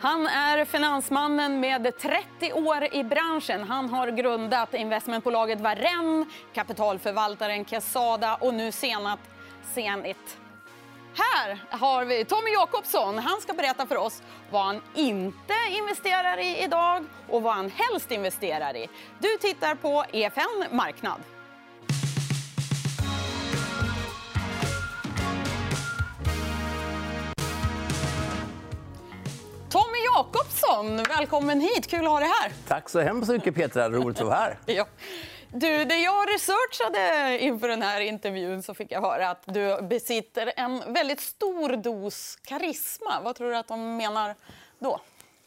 Han 0.00 0.26
är 0.26 0.64
finansmannen 0.64 1.60
med 1.60 1.98
30 1.98 2.52
år 2.52 2.94
i 2.94 3.04
branschen. 3.04 3.64
Han 3.64 3.88
har 3.88 4.08
grundat 4.08 4.74
investmentbolaget 4.74 5.60
Varen, 5.60 6.30
kapitalförvaltaren 6.54 7.64
Quesada 7.64 8.34
och 8.34 8.54
nu 8.54 8.72
senat 8.72 9.18
Zenit. 9.74 10.38
Här 11.14 11.58
har 11.70 12.04
vi 12.04 12.24
Tommy 12.24 12.50
Jakobsson. 12.50 13.18
Han 13.18 13.40
ska 13.40 13.52
berätta 13.52 13.86
för 13.86 13.96
oss 13.96 14.22
vad 14.50 14.64
han 14.64 14.82
inte 14.94 15.54
investerar 15.70 16.38
i 16.38 16.64
idag 16.64 17.04
och 17.28 17.42
vad 17.42 17.54
han 17.54 17.70
helst 17.70 18.10
investerar 18.10 18.76
i. 18.76 18.88
Du 19.18 19.28
tittar 19.40 19.74
på 19.74 20.04
EFN 20.12 20.64
Marknad. 20.70 21.20
Jakobsson, 30.16 30.96
välkommen 30.96 31.60
hit. 31.60 31.86
Kul 31.86 32.04
att 32.04 32.10
ha 32.10 32.20
dig 32.20 32.28
här. 32.28 32.52
Tack 32.68 32.88
så 32.88 33.00
hemskt 33.00 33.30
mycket, 33.30 33.54
Petra. 33.54 33.90
Roligt 33.90 34.20
att 34.20 34.26
vara 34.26 34.36
här. 34.36 34.58
Ja. 34.66 34.86
Du, 35.52 35.84
när 35.84 36.04
jag 36.04 36.28
researchade 36.34 37.38
inför 37.38 37.68
den 37.68 37.82
här 37.82 38.00
intervjun 38.00 38.62
så 38.62 38.74
fick 38.74 38.92
jag 38.92 39.00
höra 39.00 39.30
att 39.30 39.42
du 39.44 39.82
besitter 39.82 40.52
en 40.56 40.92
väldigt 40.92 41.20
stor 41.20 41.76
dos 41.76 42.38
karisma. 42.42 43.20
Vad 43.24 43.36
tror 43.36 43.50
du 43.50 43.56
att 43.56 43.68
de 43.68 43.96
menar 43.96 44.34
då? 44.78 45.00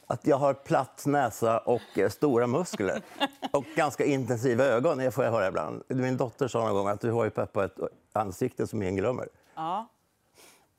Att 0.08 0.28
jag 0.28 0.38
har 0.38 0.54
platt 0.54 1.04
näsa 1.06 1.58
och 1.58 1.98
eh, 1.98 2.10
stora 2.10 2.48
muskler. 2.48 3.02
Och 3.52 3.66
ganska 3.76 4.06
intensiva 4.06 4.64
ögon, 4.64 4.98
det 4.98 5.12
får 5.12 5.24
jag 5.24 5.32
höra 5.32 5.48
ibland. 5.48 5.84
Min 5.88 6.18
dotter 6.18 6.48
sa 6.48 6.60
någon 6.60 6.74
gång 6.74 6.88
att 6.88 7.02
du 7.02 7.12
har 7.12 7.24
ju 7.24 7.30
Peppa 7.30 7.66
ett 7.66 7.78
ansikte 8.14 8.68
som 8.68 8.82
ingen 8.82 8.96
glömmer. 8.96 9.28
Ja. 9.56 9.88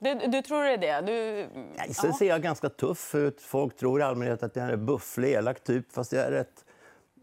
Du, 0.02 0.14
du 0.14 0.42
tror 0.42 0.64
det 0.64 0.70
är 0.70 0.78
det? 0.78 1.00
Du... 1.00 1.48
Nej, 1.77 1.95
sen 1.95 2.12
ser 2.12 2.28
jag 2.28 2.42
ganska 2.42 2.68
tuff 2.68 3.14
ut. 3.14 3.42
Folk 3.42 3.77
tror 3.77 4.00
i 4.00 4.02
allmänhet 4.02 4.42
att 4.42 4.56
jag 4.56 4.66
är 4.66 4.72
en 4.72 4.86
bufflig, 4.86 5.32
elak 5.32 5.64
typ. 5.64 5.92
Fast 5.92 6.12
jag 6.12 6.24
är 6.24 6.32
ett, 6.32 6.64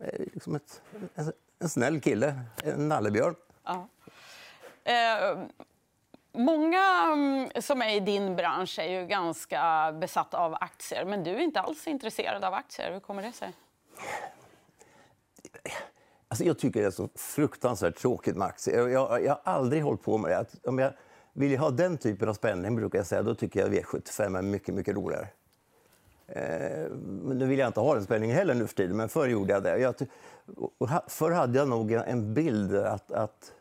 eh, 0.01 0.19
liksom 0.33 0.55
ett, 0.55 0.81
en, 1.59 1.69
snäll 1.69 2.01
kille, 2.01 2.39
en 2.63 2.87
nallebjörn. 2.87 3.35
Ja. 3.63 3.87
Eh, 4.83 5.39
många 6.31 7.13
mm, 7.13 7.49
som 7.61 7.81
är 7.81 7.95
i 7.95 7.99
din 7.99 8.35
bransch 8.35 8.79
är 8.79 9.01
ju 9.01 9.07
ganska 9.07 9.91
besatta 10.01 10.37
av 10.37 10.53
aktier. 10.53 11.05
Men 11.05 11.23
du 11.23 11.31
är 11.31 11.39
inte 11.39 11.59
alls 11.59 11.87
intresserad 11.87 12.43
av 12.43 12.53
aktier. 12.53 12.91
Hur 12.91 12.99
kommer 12.99 13.23
det 13.23 13.31
sig? 13.31 13.53
Alltså, 16.27 16.43
jag 16.43 16.59
tycker 16.59 16.81
det 16.81 16.87
är 16.87 16.91
så 16.91 17.09
fruktansvärt 17.15 17.95
tråkigt 17.95 18.35
med 18.35 18.47
aktier. 18.47 18.77
Jag, 18.77 18.91
jag, 18.91 19.23
jag 19.23 19.39
har 19.43 19.53
aldrig 19.53 19.83
hållit 19.83 20.01
på 20.01 20.17
med 20.17 20.31
det. 20.31 20.37
Att 20.37 20.65
om 20.65 20.79
jag 20.79 20.93
vill 21.37 21.51
jag 21.51 21.59
ha 21.59 21.69
den 21.69 21.97
typen 21.97 22.29
av 22.29 22.33
spänning, 22.33 22.75
brukar 22.75 22.99
jag 22.99 23.07
säga, 23.07 23.23
då 23.23 23.35
tycker 23.35 23.59
jag 23.59 23.69
V75 23.69 24.37
är 24.37 24.41
mycket, 24.41 24.75
mycket 24.75 24.95
roligare. 24.95 25.27
Eh, 26.27 26.91
nu 27.25 27.45
vill 27.45 27.59
jag 27.59 27.67
inte 27.67 27.79
ha 27.79 27.93
den 27.93 28.03
spänningen 28.03 28.35
heller 28.35 28.53
nu 28.53 28.67
för 28.67 28.75
tiden, 28.75 28.97
men 28.97 29.09
förr 29.09 29.27
gjorde 29.27 29.53
jag 29.53 29.63
det. 29.63 29.77
Jag, 29.77 29.95
förr 31.07 31.31
hade 31.31 31.57
jag 31.57 31.67
nog 31.67 31.91
en 31.91 32.33
bild 32.33 32.75
att, 32.75 33.11
att, 33.11 33.53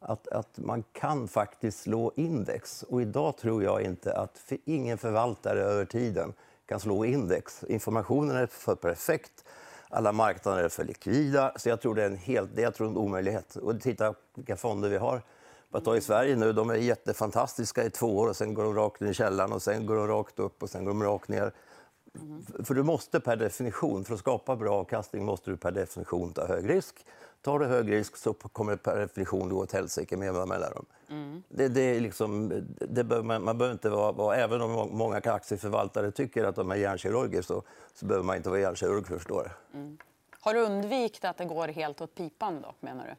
att, 0.00 0.28
att 0.28 0.58
man 0.58 0.84
kan 0.92 1.28
faktiskt 1.28 1.80
slå 1.80 2.12
index. 2.16 2.82
Och 2.82 3.02
idag 3.02 3.36
tror 3.36 3.62
jag 3.62 3.82
inte 3.82 4.12
att 4.12 4.38
för 4.38 4.58
ingen 4.64 4.98
förvaltare 4.98 5.60
över 5.60 5.84
tiden 5.84 6.32
kan 6.66 6.80
slå 6.80 7.04
index. 7.04 7.64
Informationen 7.64 8.36
är 8.36 8.46
för 8.46 8.74
perfekt, 8.74 9.44
alla 9.88 10.12
marknader 10.12 10.64
är 10.64 10.68
för 10.68 10.84
likvida. 10.84 11.52
Så 11.56 11.68
jag 11.68 11.80
tror 11.80 11.94
det 11.94 12.02
är 12.02 12.06
en, 12.06 12.16
helt, 12.16 12.50
det 12.56 12.62
jag 12.62 12.74
tror 12.74 12.88
en 12.88 12.96
omöjlighet. 12.96 13.56
Och 13.56 13.80
titta 13.80 14.14
vilka 14.34 14.56
fonder 14.56 14.88
vi 14.88 14.96
har. 14.96 15.22
Bara 15.70 15.80
ta 15.80 15.96
i 15.96 16.00
Sverige 16.00 16.36
nu, 16.36 16.52
de 16.52 16.70
är 16.70 16.74
jättefantastiska 16.74 17.84
i 17.84 17.90
två 17.90 18.18
år 18.18 18.28
och 18.28 18.36
sen 18.36 18.54
går 18.54 18.64
de 18.64 18.74
rakt 18.74 19.00
ner 19.00 19.10
i 19.10 19.14
källaren 19.14 19.52
och 19.52 19.62
sen 19.62 19.86
går 19.86 19.96
de 19.96 20.06
rakt 20.06 20.38
upp 20.38 20.62
och 20.62 20.70
sen 20.70 20.84
går 20.84 20.92
de 20.92 21.02
rakt 21.02 21.28
ner. 21.28 21.52
Mm. 22.20 22.44
För 22.64 22.74
du 22.74 22.82
måste 22.82 23.20
per 23.20 23.36
definition, 23.36 24.04
för 24.04 24.14
att 24.14 24.20
skapa 24.20 24.56
bra 24.56 24.74
avkastning 24.74 25.24
måste 25.24 25.50
du 25.50 25.56
per 25.56 25.70
definition 25.70 26.32
ta 26.32 26.46
hög 26.46 26.70
risk. 26.70 27.06
Tar 27.42 27.58
du 27.58 27.66
hög 27.66 27.92
risk 27.92 28.16
så 28.16 28.32
kommer 28.32 28.72
det 28.72 28.78
per 28.78 28.96
definition 28.96 29.48
gå 29.48 29.56
åt 29.56 29.72
helsike 29.72 30.16
med 30.16 30.26
jämna 30.26 30.46
mellanrum. 30.46 30.86
Mm. 31.08 31.42
Det, 31.48 31.68
det 31.68 31.80
är 31.80 32.00
liksom, 32.00 32.62
det 32.88 33.04
bör, 33.04 33.22
man, 33.22 33.44
man 33.44 33.58
behöver 33.58 33.72
inte 33.72 33.90
vara, 33.90 34.12
vara, 34.12 34.36
även 34.36 34.60
om 34.60 34.88
många 34.92 35.16
aktieförvaltare 35.16 36.10
tycker 36.10 36.44
att 36.44 36.56
de 36.56 36.70
är 36.70 36.76
hjärnkirurger 36.76 37.42
så, 37.42 37.62
så 37.94 38.06
behöver 38.06 38.26
man 38.26 38.36
inte 38.36 38.48
vara 38.48 38.60
hjärnkirurg 38.60 39.06
för 39.06 39.14
att 39.14 39.20
förstå 39.20 39.42
det. 39.42 39.52
Mm. 39.74 39.98
Har 40.40 40.54
du 40.54 40.60
undvikit 40.60 41.24
att 41.24 41.36
det 41.36 41.44
går 41.44 41.68
helt 41.68 42.00
åt 42.00 42.14
pipan 42.14 42.62
då, 42.62 42.74
menar 42.80 43.06
du? 43.06 43.14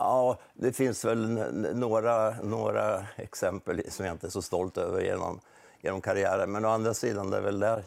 Ja, 0.00 0.38
det 0.54 0.72
finns 0.72 1.04
väl 1.04 1.28
några, 1.74 2.30
några 2.42 3.06
exempel 3.16 3.82
som 3.90 4.06
jag 4.06 4.14
inte 4.14 4.26
är 4.26 4.30
så 4.30 4.42
stolt 4.42 4.78
över 4.78 5.00
genom, 5.02 5.40
genom 5.80 6.00
karriären. 6.00 6.52
Men 6.52 6.64
å 6.64 6.68
andra 6.68 6.94
sidan, 6.94 7.30
det 7.30 7.36
är 7.36 7.40
väl 7.40 7.60
där... 7.60 7.84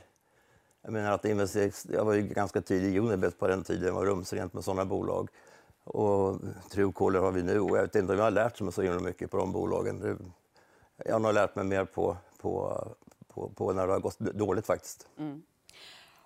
Jag 0.82 0.94
menar 0.94 1.12
att 1.12 1.26
jag 1.90 2.06
var 2.06 2.14
ju 2.14 2.22
ganska 2.22 2.62
tidig 2.62 2.96
i 2.96 3.00
Unibet 3.00 3.40
på 3.40 3.48
den 3.48 3.64
tiden. 3.64 3.86
Jag 3.86 3.94
var 3.94 4.06
rumsrent 4.06 4.54
med 4.54 4.64
sådana 4.64 4.86
bolag. 4.86 5.30
Och 5.84 6.40
Truecaller 6.72 7.20
har 7.20 7.32
vi 7.32 7.44
nu. 7.44 7.60
Och 7.60 7.78
jag 7.78 7.82
vet 7.82 7.96
inte 7.96 8.14
om 8.14 8.20
jag 8.20 8.26
har 8.26 8.32
lärt 8.32 8.62
mig 8.62 8.74
så 8.74 8.82
mycket 8.82 9.32
på 9.32 9.38
de 9.38 9.52
bolagen. 9.52 10.34
Jag 11.06 11.14
har 11.14 11.20
nog 11.20 11.34
lärt 11.34 11.56
mig 11.56 11.66
mer 11.66 11.86
på, 11.86 12.18
på, 12.42 12.88
på, 13.28 13.50
på 13.50 13.74
när 13.74 13.88
det 13.88 13.94
har 13.94 14.00
gått 14.00 14.20
dåligt 14.20 14.66
faktiskt. 14.66 15.08
Mm. 15.18 15.44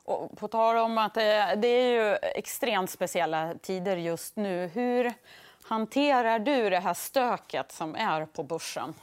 Och 0.04 0.38
på 0.38 0.48
tal 0.48 0.78
om 0.78 0.98
att 0.98 1.14
det, 1.14 1.56
det 1.62 1.68
är 1.68 1.90
ju 1.90 2.16
extremt 2.16 2.90
speciella 2.90 3.54
tider 3.62 3.98
just 3.98 4.36
nu. 4.36 4.68
Hur 4.68 5.14
hanterar 5.68 6.40
du 6.40 6.70
det 6.70 6.80
här 6.80 6.94
stöket 6.94 7.72
som 7.72 7.96
är 7.96 8.26
på 8.26 8.44
börsen? 8.44 8.94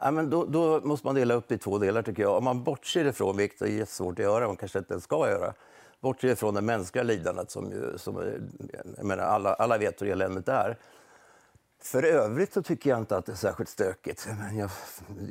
Ja, 0.00 0.10
men 0.10 0.30
då, 0.30 0.44
då, 0.44 0.80
måste 0.80 1.06
man 1.06 1.14
dela 1.14 1.34
upp 1.34 1.48
det 1.48 1.54
i 1.54 1.58
två 1.58 1.78
delar. 1.78 2.02
tycker 2.02 2.22
jag. 2.22 2.36
Om 2.36 2.44
man 2.44 2.64
bortser 2.64 3.04
ifrån, 3.04 3.36
vilket 3.36 3.62
är 3.62 3.66
jättesvårt 3.66 4.18
att 4.18 4.24
göra, 4.24 4.46
man 4.46 4.56
kanske 4.56 4.78
inte 4.78 4.94
ens 4.94 5.04
ska 5.04 5.28
göra, 5.28 5.54
bortser 6.00 6.28
ifrån 6.28 6.54
det 6.54 6.60
mänskliga 6.60 7.02
lidandet 7.02 7.50
som, 7.50 7.70
ju, 7.70 7.98
som 7.98 8.40
jag 8.96 9.04
menar, 9.04 9.24
alla, 9.24 9.54
alla 9.54 9.78
vet 9.78 10.02
hur 10.02 10.08
eländigt 10.08 10.46
det 10.46 10.52
är. 10.52 10.78
För 11.80 12.02
övrigt 12.02 12.52
så 12.52 12.62
tycker 12.62 12.90
jag 12.90 12.98
inte 12.98 13.16
att 13.16 13.26
det 13.26 13.32
är 13.32 13.36
särskilt 13.36 13.68
stökigt. 13.68 14.28
Jag, 14.58 14.70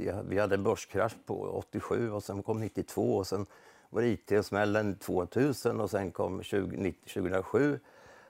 jag, 0.05 0.23
vi 0.23 0.39
hade 0.39 0.55
en 0.55 0.63
börskrasch 0.63 1.15
på 1.25 1.33
87 1.33 2.11
och 2.11 2.23
sen 2.23 2.43
kom 2.43 2.59
92 2.59 3.15
och 3.15 3.27
sen 3.27 3.45
var 3.89 4.01
det 4.01 4.07
IT-smällen 4.07 4.95
2000 4.95 5.81
och 5.81 5.89
sen 5.89 6.11
kom 6.11 6.43
20, 6.43 6.93
2007 7.13 7.79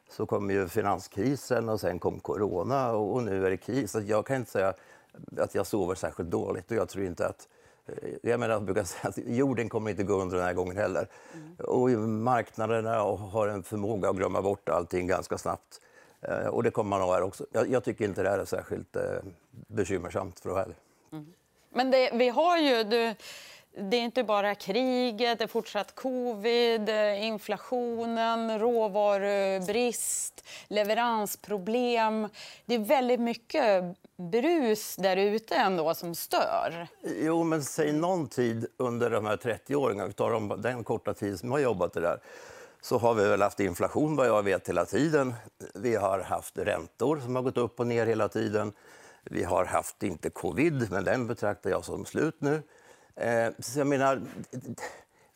så 0.09 0.25
kom 0.25 0.49
ju 0.49 0.67
finanskrisen 0.67 1.69
och 1.69 1.79
sen 1.79 1.99
kom 1.99 2.19
corona 2.19 2.91
och 2.91 3.23
nu 3.23 3.45
är 3.45 3.49
det 3.49 3.57
kris. 3.57 3.91
Så 3.91 4.01
jag 4.01 4.25
kan 4.25 4.35
inte 4.35 4.51
säga 4.51 4.73
att 5.37 5.55
jag 5.55 5.67
sover 5.67 5.95
särskilt 5.95 6.29
dåligt 6.29 6.71
och 6.71 6.77
jag 6.77 6.89
tror 6.89 7.05
inte 7.05 7.27
att 7.27 7.47
eh, 7.85 8.09
jag, 8.23 8.39
menar, 8.39 8.53
jag 8.53 8.63
brukar 8.63 8.83
säga 8.83 9.09
att 9.09 9.17
jorden 9.17 9.69
kommer 9.69 9.91
inte 9.91 10.03
gå 10.03 10.13
under 10.13 10.37
den 10.37 10.45
här 10.45 10.53
gången 10.53 10.77
heller. 10.77 11.07
Mm. 11.33 11.55
Och 11.57 11.89
marknaderna 12.09 12.97
har 13.15 13.47
en 13.47 13.63
förmåga 13.63 14.09
att 14.09 14.15
glömma 14.15 14.41
bort 14.41 14.69
allting 14.69 15.07
ganska 15.07 15.37
snabbt. 15.37 15.81
Eh, 16.21 16.47
och 16.47 16.63
det 16.63 16.71
kommer 16.71 16.89
man 16.89 17.01
ha 17.01 17.13
här 17.13 17.21
också. 17.21 17.45
Jag, 17.51 17.69
jag, 17.69 17.83
tycker 17.83 18.05
inte 18.05 18.23
det 18.23 18.29
här 18.29 18.39
är 18.39 18.45
särskilt 18.45 18.95
eh, 18.95 19.03
bekymmersamt 19.51 20.39
för 20.39 20.49
att 20.49 20.53
vara 20.53 20.63
ärlig. 20.63 20.77
Mm. 21.11 21.33
Men 21.69 21.91
det, 21.91 22.11
vi 22.13 22.29
har 22.29 22.57
ju... 22.57 22.83
Du 22.83 23.15
det 23.75 23.97
är 23.97 24.01
inte 24.01 24.23
bara 24.23 24.55
kriget, 24.55 25.37
det 25.37 25.43
är 25.43 25.47
fortsatt 25.47 25.95
covid, 25.95 26.89
eh, 26.89 27.25
inflationen, 27.25 28.59
råvarubrist, 28.59 30.43
leveransproblem. 30.67 32.29
Det 32.65 32.75
är 32.75 32.79
väldigt 32.79 33.19
mycket 33.19 33.83
brus 34.31 34.95
där 34.95 35.17
ute 35.17 35.55
ändå 35.55 35.93
som 35.93 36.15
stör. 36.15 36.87
Jo, 37.01 37.43
men 37.43 37.63
säg 37.63 37.93
någon 37.93 38.27
tid 38.27 38.65
under 38.77 39.09
de 39.09 39.25
här 39.25 39.37
30 39.37 39.75
åren, 39.75 40.07
vi 40.07 40.13
tar 40.13 40.57
den 40.57 40.83
korta 40.83 41.13
tid 41.13 41.39
som 41.39 41.49
jag 41.49 41.55
har 41.55 41.61
jobbat 41.61 41.93
det 41.93 42.01
där, 42.01 42.19
så 42.81 42.97
har 42.97 43.13
vi 43.13 43.27
väl 43.27 43.41
haft 43.41 43.59
inflation 43.59 44.15
vad 44.15 44.27
jag 44.27 44.43
vet 44.43 44.69
hela 44.69 44.85
tiden. 44.85 45.33
Vi 45.73 45.95
har 45.95 46.19
haft 46.19 46.57
räntor 46.57 47.19
som 47.19 47.35
har 47.35 47.43
gått 47.43 47.57
upp 47.57 47.79
och 47.79 47.87
ner 47.87 48.05
hela 48.05 48.27
tiden. 48.27 48.73
Vi 49.23 49.43
har 49.43 49.65
haft, 49.65 50.03
inte 50.03 50.29
covid, 50.29 50.91
men 50.91 51.03
den 51.03 51.27
betraktar 51.27 51.69
jag 51.69 51.85
som 51.85 52.05
slut 52.05 52.35
nu. 52.39 52.61
Eh, 53.15 53.49
så 53.59 53.79
jag 53.79 53.87
menar, 53.87 54.21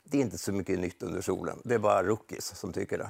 det 0.03 0.17
är 0.17 0.21
inte 0.21 0.37
så 0.37 0.51
mycket 0.51 0.79
nytt 0.79 1.03
under 1.03 1.21
solen. 1.21 1.61
Det 1.63 1.75
är 1.75 1.79
bara 1.79 2.03
rookies 2.03 2.57
som 2.57 2.73
tycker 2.73 2.97
det. 2.97 3.09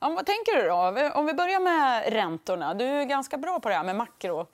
Ja, 0.00 0.08
vad 0.08 0.26
tänker 0.26 0.52
du 0.56 0.68
då? 0.68 1.10
Om 1.14 1.26
vi 1.26 1.34
börjar 1.34 1.60
med 1.60 2.12
räntorna. 2.12 2.74
Du 2.74 2.84
är 2.84 3.04
ganska 3.04 3.38
bra 3.38 3.60
på 3.60 3.68
det 3.68 3.74
här 3.74 3.84
med 3.84 3.96
makro. 3.96 4.46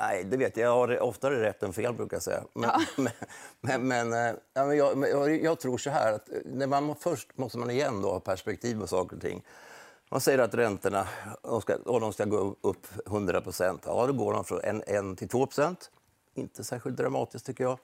Nej, 0.00 0.24
det 0.24 0.36
vet 0.36 0.56
jag. 0.56 0.66
Jag 0.66 0.74
har 0.74 1.00
oftare 1.00 1.42
rätt 1.42 1.62
än 1.62 1.72
fel, 1.72 1.94
brukar 1.94 2.16
jag 2.16 2.22
säga. 2.22 2.44
Men, 2.52 2.70
ja. 2.70 2.80
men, 3.60 3.86
men, 3.88 4.08
men, 4.08 4.12
eh, 4.12 4.36
jag, 4.54 5.08
jag, 5.08 5.44
jag, 5.44 5.60
tror 5.60 5.78
så 5.78 5.90
här, 5.90 6.12
att 6.12 6.28
när 6.44 6.66
man, 6.66 6.94
först 6.96 7.38
måste 7.38 7.58
man 7.58 7.70
igen 7.70 8.02
då 8.02 8.10
ha 8.10 8.20
perspektiv 8.20 8.80
på 8.80 8.86
saker 8.86 9.16
och 9.16 9.22
ting. 9.22 9.42
Man 10.10 10.20
säger 10.20 10.38
att 10.38 10.54
räntorna 10.54 11.06
de 11.42 11.60
ska, 11.60 11.76
de 11.76 12.12
ska 12.12 12.24
gå 12.24 12.56
upp 12.60 12.86
100 13.06 13.42
Ja, 13.58 14.06
då 14.06 14.12
går 14.12 14.32
de 14.32 14.44
från 14.44 14.60
1 14.60 15.18
till 15.18 15.28
2% 15.28 15.76
Inte 16.34 16.64
särskilt 16.64 16.96
dramatiskt, 16.96 17.46
tycker 17.46 17.64
jag. 17.64 17.78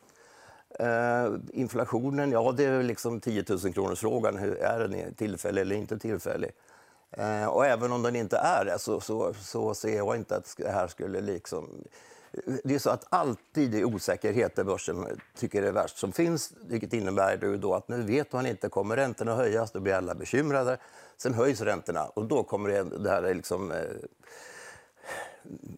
Uh, 0.81 1.39
inflationen, 1.53 2.33
ja 2.33 2.53
det 2.53 2.65
är 2.65 2.83
liksom 2.83 3.21
10 3.21 3.45
000 3.49 3.73
kronors 3.73 4.01
frågan. 4.01 4.37
Är 4.61 4.89
den 4.89 5.15
tillfällig 5.15 5.63
eller 5.63 5.77
inte 5.77 5.99
tillfällig? 5.99 6.51
Uh, 7.19 7.47
och 7.47 7.67
även 7.67 7.93
om 7.93 8.03
den 8.03 8.17
inte 8.17 8.37
är 8.37 8.65
det 8.65 8.79
så, 8.79 9.01
så, 9.01 9.35
så 9.35 9.75
ser 9.75 9.97
jag 9.97 10.17
inte 10.17 10.37
att 10.37 10.55
det 10.59 10.71
här 10.71 10.89
skulle 10.89 11.21
liksom 11.21 11.69
det 12.65 12.75
är 12.75 12.79
så 12.79 12.91
att 12.91 13.07
alltid 13.09 13.75
är 13.75 13.85
osäkerhet 13.85 14.57
där 14.57 14.65
börsen 14.65 15.07
tycker 15.37 15.63
det 15.63 15.69
är 15.69 15.73
värst 15.73 15.99
som 15.99 16.13
finns. 16.13 16.53
Vilket 16.69 16.93
innebär 16.93 17.57
då 17.57 17.75
att 17.75 17.89
nu 17.89 18.03
vet 18.03 18.33
man 18.33 18.47
inte, 18.47 18.69
kommer 18.69 18.97
räntorna 18.97 19.35
höjas? 19.35 19.71
Då 19.71 19.81
blir 19.81 19.95
alla 19.95 20.15
bekymrade. 20.15 20.79
Sen 21.17 21.35
höjs 21.35 21.61
räntorna 21.61 22.05
och 22.05 22.25
då 22.25 22.43
kommer 22.43 22.69
det, 22.69 22.83
det 22.83 23.11
här 23.11 23.35
liksom, 23.35 23.73
eh, 23.73 23.79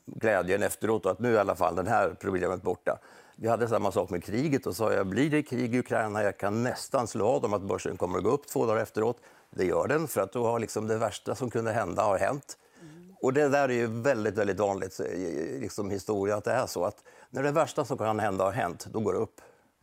glädjen 0.06 0.62
efteråt 0.62 1.06
att 1.06 1.18
nu 1.18 1.28
är 1.28 1.36
i 1.36 1.38
alla 1.38 1.56
fall 1.56 1.76
det 1.76 1.90
här 1.90 2.16
problemet 2.20 2.62
borta. 2.62 2.98
Vi 3.40 3.48
hade 3.48 3.68
samma 3.68 3.92
sak 3.92 4.10
med 4.10 4.24
kriget 4.24 4.66
och 4.66 4.76
sa 4.76 4.92
jag 4.92 5.06
blir 5.06 5.30
det 5.30 5.42
krig 5.42 5.74
i 5.74 5.78
Ukraina, 5.78 6.22
jag 6.22 6.38
kan 6.38 6.62
nästan 6.62 7.06
slå 7.06 7.26
av 7.26 7.42
dem 7.42 7.54
att 7.54 7.62
börsen 7.62 7.96
kommer 7.96 8.18
att 8.18 8.24
gå 8.24 8.30
upp 8.30 8.46
två 8.46 8.66
dagar 8.66 8.82
efteråt. 8.82 9.20
Det 9.50 9.64
gör 9.64 9.88
den 9.88 10.08
för 10.08 10.20
att 10.20 10.32
då 10.32 10.46
har 10.46 10.58
liksom 10.58 10.86
det 10.86 10.98
värsta 10.98 11.34
som 11.34 11.50
kunde 11.50 11.72
hända 11.72 12.02
har 12.02 12.18
hänt. 12.18 12.58
Mm. 12.80 13.16
Och 13.22 13.32
det 13.32 13.48
där 13.48 13.68
är 13.68 13.72
ju 13.72 13.86
väldigt, 13.86 14.34
väldigt 14.34 14.58
vanligt 14.58 15.00
i 15.00 15.58
liksom 15.60 15.90
historia 15.90 16.36
att 16.36 16.44
det 16.44 16.52
är 16.52 16.66
så 16.66 16.84
att 16.84 17.04
när 17.30 17.42
det 17.42 17.50
värsta 17.50 17.84
som 17.84 17.98
kan 17.98 18.20
hända 18.20 18.44
har 18.44 18.52
hänt, 18.52 18.86
då 18.90 19.00
går 19.00 19.12
det 19.12 19.18
upp. 19.18 19.40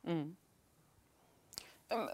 Mm. 0.07 0.35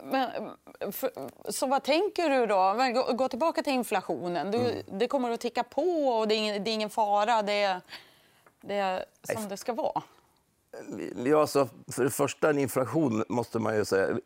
Men, 0.04 0.52
för, 0.92 1.12
så 1.50 1.68
vad 1.68 1.84
tänker 1.84 2.30
du 2.30 2.46
då? 2.46 2.76
gå, 2.94 3.14
gå, 3.14 3.28
tillbaka 3.30 3.64
till 3.64 3.74
inflationen. 3.74 4.52
Du, 4.52 4.58
mm. 4.58 4.84
Det 5.00 5.08
kommer 5.08 5.32
att 5.32 5.40
ticka 5.40 5.64
på 5.64 6.08
och 6.08 6.28
det 6.28 6.36
är 6.36 6.38
ingen, 6.38 6.64
det 6.64 6.70
är 6.70 6.74
ingen 6.74 6.90
fara. 6.90 7.42
Det, 7.42 7.82
det 8.62 8.76
är 8.76 9.06
som 9.34 9.48
det 9.48 9.58
ska 9.58 9.74
vara. 9.74 10.04
Ja, 11.26 11.42
alltså, 11.42 11.70
för 11.92 12.04
det 12.04 12.10
första, 12.10 12.50
en 12.50 12.58
inflation 12.58 13.24
måste 13.30 13.60
man 13.60 13.76
ju 13.76 13.86
säga... 13.86 14.18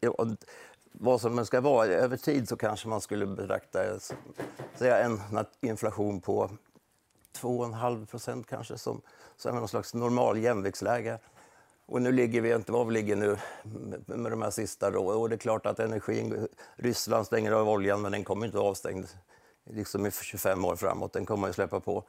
Vad 0.99 1.21
som 1.21 1.35
den 1.35 1.45
ska 1.45 1.61
vara. 1.61 1.87
Över 1.87 2.17
tid 2.17 2.49
så 2.49 2.57
kanske 2.57 2.87
man 2.87 3.01
skulle 3.01 3.25
betrakta 3.25 3.79
säga 4.75 4.97
en 4.97 5.21
inflation 5.61 6.21
på 6.21 6.49
2,5 7.41 8.05
procent 8.05 8.47
kanske 8.47 8.77
som, 8.77 9.01
som 9.37 9.55
någon 9.55 9.67
slags 9.67 9.93
normal 9.93 10.37
jämviktsläge. 10.37 11.19
Och 11.85 12.01
nu 12.01 12.11
ligger 12.11 12.41
vi 12.41 12.53
inte 12.53 12.71
var 12.71 12.85
vi 12.85 12.93
ligger 12.93 13.15
nu 13.15 13.37
med 14.05 14.31
de 14.31 14.41
här 14.41 14.51
sista. 14.51 14.91
Då. 14.91 15.05
Och 15.05 15.29
det 15.29 15.35
är 15.35 15.37
klart 15.37 15.65
att 15.65 15.79
energin, 15.79 16.47
Ryssland 16.75 17.25
stänger 17.25 17.51
av 17.51 17.69
oljan 17.69 18.01
men 18.01 18.11
den 18.11 18.23
kommer 18.23 18.45
inte 18.45 18.59
avstängd 18.59 19.07
liksom 19.63 20.05
i 20.05 20.11
25 20.11 20.65
år 20.65 20.75
framåt. 20.75 21.13
Den 21.13 21.25
kommer 21.25 21.49
att 21.49 21.55
släppa 21.55 21.79
på. 21.79 22.03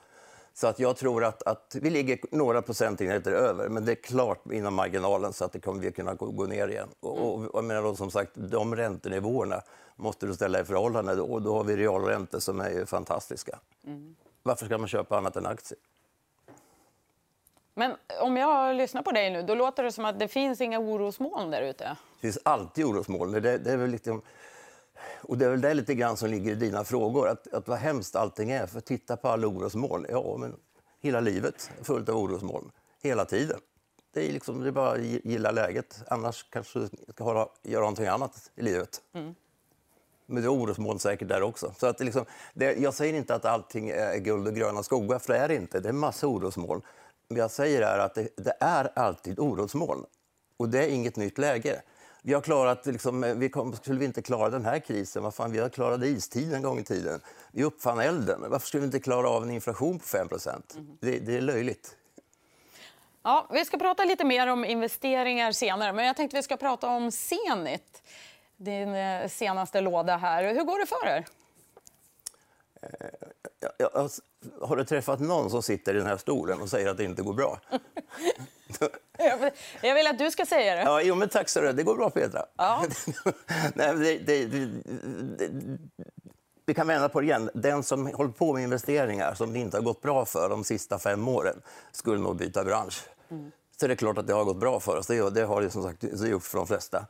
Så 0.59 0.67
att 0.67 0.79
jag 0.79 0.97
tror 0.97 1.25
att, 1.25 1.43
att 1.43 1.77
vi 1.81 1.91
ligger 1.91 2.19
några 2.31 2.63
procentenheter 2.63 3.33
över, 3.33 3.69
men 3.69 3.85
det 3.85 3.93
är 3.93 3.97
klart 3.97 4.53
inom 4.53 4.75
marginalen 4.75 5.33
så 5.33 5.45
att 5.45 5.53
det 5.53 5.61
kommer 5.61 5.83
vi 5.83 5.93
kunna 5.93 6.15
gå, 6.15 6.27
gå 6.27 6.45
ner 6.47 6.69
igen. 6.69 6.89
Och, 7.01 7.19
och, 7.19 7.55
och 7.55 7.65
menar 7.65 7.83
då, 7.83 7.97
som 7.97 8.11
sagt, 8.11 8.31
de 8.35 8.77
räntenivåerna 8.77 9.63
måste 9.97 10.27
du 10.27 10.35
ställa 10.35 10.61
i 10.61 10.65
förhållande 10.65 11.21
och 11.21 11.43
då 11.43 11.57
har 11.57 11.65
vi 11.65 11.77
realräntor 11.77 12.39
som 12.39 12.61
är 12.61 12.85
fantastiska. 12.85 13.59
Mm. 13.87 14.17
Varför 14.43 14.67
ska 14.67 14.79
man 14.79 14.89
köpa 14.89 15.17
annat 15.17 15.37
än 15.37 15.47
aktier? 15.47 15.79
Men 17.75 17.97
om 18.21 18.37
jag 18.37 18.77
lyssnar 18.77 19.03
på 19.03 19.13
dig 19.13 19.31
nu, 19.31 19.43
då 19.43 19.55
låter 19.55 19.83
det 19.83 19.93
som 19.93 20.05
att 20.05 20.19
det 20.19 20.29
finns 20.29 20.61
inga 20.61 20.79
orosmoln 20.79 21.51
där 21.51 21.63
ute. 21.63 21.85
Det 21.85 22.21
finns 22.21 22.39
alltid 22.43 22.85
orosmoln. 22.85 23.33
Det, 23.33 23.59
det 23.59 23.73
är 23.73 23.77
väl 23.77 23.91
liksom... 23.91 24.23
Och 25.17 25.39
det 25.39 25.45
är 25.45 25.51
väl 25.51 25.61
det 25.61 25.75
lite 25.75 25.95
grann 25.95 26.17
som 26.17 26.31
ligger 26.31 26.53
i 26.53 26.55
dina 26.55 26.85
frågor, 26.85 27.29
att, 27.29 27.53
att 27.53 27.69
vad 27.69 27.79
hemskt 27.79 28.17
allting 28.17 28.51
är. 28.51 28.67
För 28.67 28.81
titta 28.81 29.17
på 29.17 29.29
alla 29.29 29.47
orosmoln. 29.47 30.07
Ja, 30.09 30.37
men 30.39 30.57
hela 31.01 31.21
livet 31.21 31.71
är 31.81 31.85
fullt 31.85 32.09
av 32.09 32.17
orosmoln. 32.17 32.71
Hela 33.03 33.25
tiden. 33.25 33.61
Det 34.15 34.29
är, 34.29 34.33
liksom, 34.33 34.61
det 34.61 34.69
är 34.69 34.73
bara 34.73 34.93
att 34.93 35.03
gilla 35.25 35.51
läget. 35.51 36.03
Annars 36.09 36.47
kanske 36.51 36.79
du 36.79 36.89
ska 37.13 37.25
ha, 37.25 37.53
göra 37.63 37.81
någonting 37.81 38.07
annat 38.07 38.51
i 38.55 38.63
livet. 38.63 39.03
Mm. 39.15 39.35
Men 40.27 40.43
det 40.43 40.47
är 40.47 40.53
orosmoln 40.53 40.99
säkert 40.99 41.29
där 41.29 41.43
också. 41.43 41.75
Så 41.79 41.87
att 41.87 42.01
liksom, 42.01 42.25
det, 42.55 42.75
jag 42.75 42.95
säger 42.95 43.15
inte 43.15 43.35
att 43.35 43.45
allting 43.45 43.89
är 43.89 44.19
guld 44.19 44.47
och 44.49 44.55
gröna 44.55 44.83
skogar, 44.83 45.19
för 45.19 45.33
det 45.33 45.39
är 45.39 45.49
det 45.49 45.55
inte. 45.55 45.81
Det 45.81 45.89
är 45.89 45.93
massa 45.93 46.27
orosmoln. 46.27 46.83
Men 47.29 47.39
jag 47.39 47.51
säger 47.51 47.83
är 47.83 47.99
att 47.99 48.15
det, 48.15 48.29
det 48.37 48.57
är 48.61 48.99
alltid 48.99 49.39
orosmoln. 49.39 50.05
Och 50.57 50.69
det 50.69 50.85
är 50.85 50.89
inget 50.89 51.17
nytt 51.17 51.39
läge. 51.39 51.83
Vi 52.27 52.35
har 52.35 52.41
klarat, 52.41 52.87
liksom, 52.87 53.35
vi 53.37 53.49
kom, 53.49 53.77
skulle 53.77 53.99
vi 53.99 54.05
inte 54.05 54.23
klara 54.23 54.51
den 54.51 54.65
här 54.65 54.79
krisen? 54.79 55.23
Vad 55.23 55.35
fan, 55.35 55.53
vi 55.53 55.59
har 55.59 55.69
klarat 55.69 56.03
istiden 56.03 56.55
en 56.55 56.63
gång 56.63 56.79
i 56.79 56.85
tiden. 56.85 57.21
Vi 57.53 57.65
uppfann 57.65 58.01
elden. 58.01 58.45
Varför 58.49 58.67
skulle 58.67 58.81
vi 58.81 58.87
inte 58.87 59.01
klara 59.01 59.29
av 59.29 59.43
en 59.43 59.51
inflation 59.51 59.99
på 59.99 60.05
5 60.05 60.29
mm. 60.47 60.63
det, 61.01 61.19
det 61.19 61.37
är 61.37 61.41
löjligt. 61.41 61.97
Ja, 63.23 63.47
vi 63.51 63.65
ska 63.65 63.79
prata 63.79 64.05
lite 64.05 64.25
mer 64.25 64.47
om 64.47 64.65
investeringar 64.65 65.53
senare, 65.53 65.93
men 65.93 66.07
jag 66.07 66.17
tänkte 66.17 66.37
vi 66.37 66.43
ska 66.43 66.57
prata 66.57 66.89
om 66.89 67.11
Zenit. 67.11 68.03
Din 68.57 68.95
eh, 68.95 69.29
senaste 69.29 69.81
låda 69.81 70.17
här. 70.17 70.55
Hur 70.55 70.65
går 70.65 70.79
det 70.79 70.87
för 70.87 71.07
er? 71.07 71.27
Eh, 72.81 74.07
har 74.61 74.77
du 74.77 74.85
träffat 74.85 75.21
någon 75.21 75.51
som 75.51 75.63
sitter 75.63 75.95
i 75.95 75.99
den 75.99 76.07
här 76.07 76.17
stolen 76.17 76.61
och 76.61 76.69
säger 76.69 76.91
att 76.91 76.97
det 76.97 77.05
inte 77.05 77.23
går 77.23 77.35
bra? 77.35 77.61
Jag 79.83 79.95
vill 79.95 80.07
att 80.07 80.19
du 80.19 80.31
ska 80.31 80.47
säga 80.47 80.75
det. 80.75 80.83
Ja, 80.83 81.03
jo, 81.03 81.15
men 81.15 81.29
tack 81.29 81.49
så 81.49 81.61
Det 81.61 81.83
går 81.83 81.97
bra, 81.97 82.11
Petra. 82.11 82.47
Ja. 82.57 82.85
Nej, 83.75 83.95
det, 83.95 84.19
det, 84.19 84.45
det, 84.47 85.49
vi 86.67 86.75
kan 86.75 86.87
vända 86.87 87.09
på 87.09 87.21
det 87.21 87.27
igen. 87.27 87.51
Den 87.55 87.83
som 87.83 88.07
håller 88.07 88.31
på 88.31 88.53
med 88.53 88.63
investeringar 88.63 89.35
som 89.35 89.53
det 89.53 89.59
inte 89.59 89.77
har 89.77 89.83
gått 89.83 90.03
bra 90.03 90.25
för 90.25 90.49
de 90.49 90.65
sista 90.65 90.99
fem 90.99 91.29
åren 91.29 91.63
skulle 91.93 92.19
nog 92.19 92.37
byta 92.37 92.65
bransch. 92.65 93.03
Mm. 93.31 93.51
Så 93.81 93.87
det 93.87 93.93
är 93.93 93.97
klart 93.97 94.19
att 94.19 94.27
det 94.27 94.33
har 94.33 94.45
gått 94.45 94.61
bra 94.61 94.81
för 94.81 94.97
oss. 94.97 95.07
Det, 95.07 95.43
har 95.43 95.63
det 95.63 95.71
som 95.71 95.83
sagt 95.83 96.03
gjort 96.03 96.43
för 96.43 96.59
de 96.59 96.67
flesta. 96.67 97.07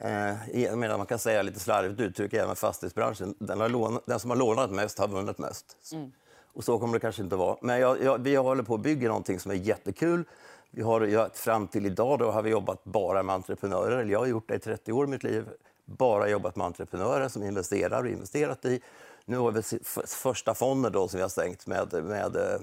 Eh, 0.00 0.76
menar, 0.76 0.98
man 0.98 1.06
kan 1.06 1.18
säga 1.18 1.42
lite 1.42 1.60
slarvigt 1.60 2.00
uttryck 2.00 2.32
även 2.32 2.56
fastighetsbranschen. 2.56 3.34
Den, 3.38 3.60
har 3.60 3.68
lånat, 3.68 4.02
den 4.06 4.20
som 4.20 4.30
har 4.30 4.36
lånat 4.36 4.70
mest 4.70 4.98
har 4.98 5.08
vunnit 5.08 5.38
mest. 5.38 5.76
Mm. 5.92 6.12
Och 6.54 6.64
så 6.64 6.78
kommer 6.78 6.94
det 6.94 7.00
kanske 7.00 7.22
inte 7.22 7.36
vara. 7.36 7.56
Men 7.60 7.80
jag, 7.80 8.02
jag, 8.02 8.18
vi 8.18 8.36
håller 8.36 8.62
på 8.62 8.74
att 8.74 8.80
bygga 8.80 9.08
någonting 9.08 9.40
som 9.40 9.50
är 9.50 9.54
jättekul. 9.54 10.24
Vi 10.70 10.82
har, 10.82 11.00
jag, 11.00 11.36
fram 11.36 11.68
till 11.68 11.86
idag 11.86 12.18
då 12.18 12.30
har 12.30 12.42
vi 12.42 12.50
jobbat 12.50 12.84
bara 12.84 13.22
med 13.22 13.34
entreprenörer. 13.34 14.04
Jag 14.04 14.18
har 14.18 14.26
gjort 14.26 14.48
det 14.48 14.54
i 14.54 14.58
30 14.58 14.92
år 14.92 15.04
i 15.04 15.08
mitt 15.08 15.22
liv. 15.22 15.48
Bara 15.84 16.28
jobbat 16.28 16.56
med 16.56 16.66
entreprenörer 16.66 17.28
som 17.28 17.42
investerar 17.42 18.02
och 18.02 18.08
investerat 18.08 18.64
i. 18.64 18.80
Nu 19.24 19.38
har 19.38 19.50
vi 19.52 19.62
första 20.06 20.54
fonden 20.54 20.92
då 20.92 21.08
som 21.08 21.18
vi 21.18 21.22
har 21.22 21.28
stängt 21.28 21.66
med, 21.66 22.04
med 22.04 22.36
eh, 22.36 22.60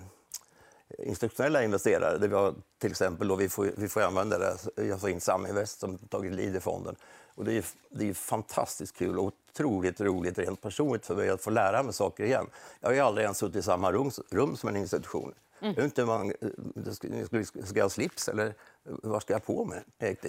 institutionella 0.97 1.63
investerare. 1.63 2.18
Där 2.18 2.27
vi 2.27 2.36
har 2.36 2.53
till 2.77 2.91
exempel 2.91 3.27
då, 3.27 3.36
vi, 3.36 3.50
får, 3.50 3.71
vi 3.77 3.88
får 3.88 4.01
använda 4.01 4.38
det. 4.38 4.57
Jag 4.75 5.01
får 5.01 5.09
in 5.09 5.21
Saminvest 5.21 5.80
som 5.80 5.97
tagit 5.97 6.33
lead 6.33 6.56
i 6.56 6.59
fonden. 6.59 6.95
Och 7.36 7.45
det 7.45 7.53
är, 7.53 7.65
det 7.89 8.09
är 8.09 8.13
fantastiskt 8.13 8.97
kul 8.97 9.19
och 9.19 9.25
otroligt 9.25 10.01
roligt 10.01 10.39
rent 10.39 10.62
personligt 10.62 11.06
för 11.06 11.15
mig 11.15 11.30
att 11.30 11.41
få 11.41 11.50
lära 11.50 11.83
mig 11.83 11.94
saker 11.94 12.24
igen. 12.24 12.47
Jag 12.80 12.89
har 12.89 12.94
ju 12.94 13.00
aldrig 13.00 13.24
ens 13.24 13.38
suttit 13.38 13.56
i 13.56 13.62
samma 13.62 13.91
rum, 13.91 14.12
rum 14.31 14.57
som 14.57 14.69
en 14.69 14.75
institution. 14.75 15.33
Mm. 15.62 15.83
Inte 15.83 16.06
man, 16.06 16.33
ska, 16.91 17.07
ska 17.65 17.77
jag 17.77 17.83
ha 17.83 17.89
slips 17.89 18.27
eller 18.27 18.53
vad 18.83 19.21
ska 19.21 19.33
jag 19.33 19.45
på 19.45 19.65
mig? 19.65 19.83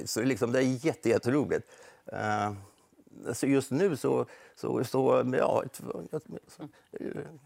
Så 0.07 0.21
det 0.21 0.25
är, 0.25 0.27
liksom, 0.27 0.53
det 0.53 0.59
är 0.59 0.87
jätte, 0.87 1.09
jätteroligt. 1.09 1.71
Uh, 2.13 2.53
så 3.33 3.47
just 3.47 3.71
nu 3.71 3.97
så, 3.97 4.27
så, 4.57 4.85
så 4.85 5.33
ja, 5.33 5.65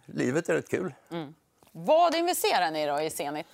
livet 0.06 0.48
är 0.48 0.54
rätt 0.54 0.68
kul. 0.68 0.94
Mm. 1.10 1.34
Vad 1.76 2.14
investerar 2.14 2.70
ni 2.70 2.86
då 2.86 3.00
i 3.00 3.10
Zenit? 3.10 3.46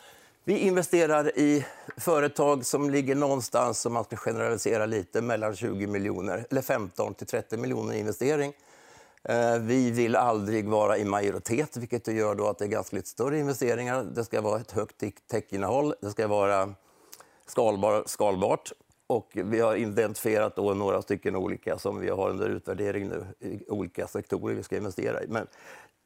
Vi 0.45 0.59
investerar 0.59 1.39
i 1.39 1.67
företag 1.97 2.67
som 2.67 2.91
ligger 2.91 3.15
någonstans, 3.15 3.87
om 3.87 3.93
man 3.93 4.05
ska 4.05 4.17
generalisera 4.17 4.87
lite, 4.87 5.21
mellan 5.23 5.57
20 5.57 5.87
miljoner, 5.87 6.47
eller 6.50 6.62
15 6.62 7.15
till 7.15 7.27
30 7.27 7.57
miljoner 7.57 7.95
i 7.95 7.99
investering. 7.99 8.53
Eh, 9.25 9.59
vi 9.59 9.91
vill 9.91 10.17
aldrig 10.17 10.69
vara 10.69 10.99
i 10.99 11.05
majoritet, 11.05 11.77
vilket 11.77 12.09
gör 12.09 12.35
då 12.35 12.49
att 12.49 12.59
det 12.59 12.65
är 12.65 12.69
ganska 12.69 12.97
lite 12.97 13.09
större 13.09 13.39
investeringar. 13.39 14.05
Det 14.05 14.25
ska 14.25 14.41
vara 14.41 14.61
ett 14.61 14.71
högt 14.71 15.03
techinnehåll, 15.31 15.95
det 16.00 16.11
ska 16.11 16.27
vara 16.27 16.75
skalbar, 17.47 18.03
skalbart. 18.07 18.73
Och 19.07 19.31
vi 19.35 19.61
har 19.61 19.77
identifierat 19.77 20.57
då 20.57 20.75
några 20.75 21.03
stycken 21.03 21.37
olika 21.37 21.79
som 21.79 22.00
vi 22.00 22.09
har 22.09 22.31
under 22.31 22.49
utvärdering 22.49 23.09
nu 23.09 23.27
i 23.41 23.71
olika 23.71 24.07
sektorer 24.07 24.55
vi 24.55 24.62
ska 24.62 24.77
investera 24.77 25.23
i. 25.23 25.27
Men 25.29 25.47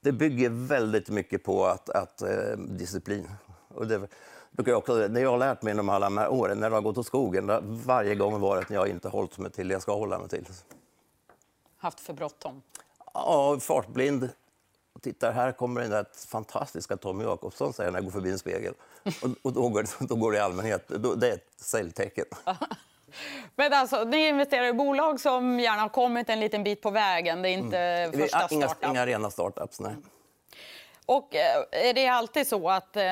det 0.05 0.13
bygger 0.13 0.51
väldigt 0.51 1.09
mycket 1.09 1.45
på 1.45 1.67
att, 1.67 1.91
att 1.91 2.23
eh, 2.23 2.57
disciplin. 2.57 3.31
Och 3.69 3.87
det 3.87 4.09
brukar 4.51 4.73
jag 4.73 4.79
också, 4.79 5.09
det 5.09 5.21
jag 5.21 5.31
har 5.31 5.39
lärt 5.39 5.63
mig 5.63 5.71
genom 5.71 5.89
alla 5.89 6.07
de 6.07 6.19
här 6.19 6.29
åren, 6.29 6.61
när 6.61 6.71
det 6.71 6.77
har 6.77 6.83
gått 6.83 6.99
åt 6.99 7.07
skogen, 7.07 7.49
har 7.49 7.61
varje 7.65 8.15
gång 8.15 8.41
varit 8.41 8.69
när 8.69 8.77
jag 8.77 8.89
inte 8.89 9.09
hållit 9.09 9.39
mig 9.39 9.51
till 9.51 9.69
det 9.69 9.73
jag 9.73 9.83
ska 9.83 9.95
hålla 9.95 10.19
mig 10.19 10.29
till. 10.29 10.47
Haft 11.77 12.01
för 12.01 12.13
bråttom? 12.13 12.63
Ja, 13.15 13.59
fartblind. 13.61 14.29
Titta, 15.01 15.31
här 15.31 15.53
kommer 15.53 15.81
den 15.81 15.91
där 15.91 16.07
fantastiska 16.27 16.97
Tommy 16.97 17.25
Jakobsson, 17.25 17.73
säger 17.73 17.91
när 17.91 17.99
jag 17.99 18.05
går 18.05 18.13
förbi 18.13 18.31
en 18.31 18.39
spegel. 18.39 18.75
Och, 19.23 19.31
och 19.43 19.53
då, 19.53 19.69
går 19.69 19.83
det, 19.83 20.07
då 20.07 20.15
går 20.15 20.33
det 20.33 20.39
i 20.39 20.41
allmänhet. 20.41 20.89
Då, 20.89 21.15
det 21.15 21.29
är 21.29 21.35
ett 21.35 21.53
säljtecken. 21.57 22.27
Men 23.57 23.73
alltså, 23.73 24.05
ni 24.05 24.29
investerar 24.29 24.67
i 24.67 24.73
bolag 24.73 25.21
som 25.21 25.61
gärna 25.61 25.83
har 25.83 25.89
kommit 25.89 26.31
en 26.31 26.41
liten 26.41 26.65
bit 26.65 26.83
på 26.83 26.91
vägen. 26.91 27.43
Det 27.43 27.49
är 27.49 27.53
inte 27.53 27.79
mm. 27.79 28.21
första 28.21 28.39
startup. 28.39 28.53
Inga, 28.53 28.91
inga 28.91 29.07
rena 29.07 29.31
startups, 29.31 29.81
nej. 29.81 29.93
Och 31.07 31.35
eh, 31.35 31.89
är 31.89 31.95
det 31.95 32.09
alltid 32.09 32.47
så 32.47 32.71
att... 32.71 32.97
Eh, 32.97 33.03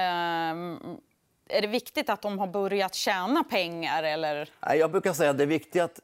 är 1.52 1.61
det 1.61 1.66
viktigt 1.66 2.09
att 2.11 2.23
de 2.23 2.38
har 2.38 2.47
börjat 2.47 2.94
tjäna 2.94 3.44
pengar? 3.44 4.02
Eller? 4.02 4.50
Jag 4.61 4.90
brukar 4.90 5.12
säga 5.12 5.30
att 5.30 5.38
det 5.38 5.44
är 5.44 5.47
viktigt 5.47 5.82
att, 5.82 6.00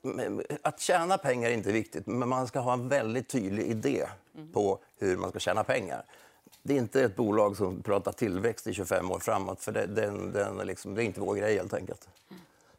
att 0.63 0.81
tjäna 0.81 1.19
pengar 1.19 1.51
är 1.51 1.55
inte 1.55 1.73
viktigt, 1.73 2.07
men 2.07 2.29
man 2.29 2.47
ska 2.47 2.61
ha 2.61 2.73
en 2.73 2.89
väldigt 2.89 3.29
tydlig 3.29 3.67
idé 3.67 4.07
mm. 4.35 4.53
på 4.53 4.79
hur 4.99 5.17
man 5.17 5.31
ska 5.31 5.39
tjäna 5.39 5.65
pengar. 5.65 6.03
det 6.63 6.75
är 6.75 6.79
inte 6.79 7.03
ett 7.03 7.17
bolag 7.17 7.57
som 7.57 7.83
pratar 7.83 8.13
tillväxt 8.13 8.67
i 8.67 8.75
25 8.75 9.11
år 9.11 9.19
framåt, 9.19 9.61
för 9.63 9.73
det, 9.73 9.87
den, 9.87 10.33
den 10.33 10.57
liksom, 10.67 10.95
det 10.95 11.03
är 11.03 11.05
inte 11.05 11.21
vår 11.21 11.35
grej 11.35 11.57
helt 11.57 11.75
enkelt. 11.75 12.09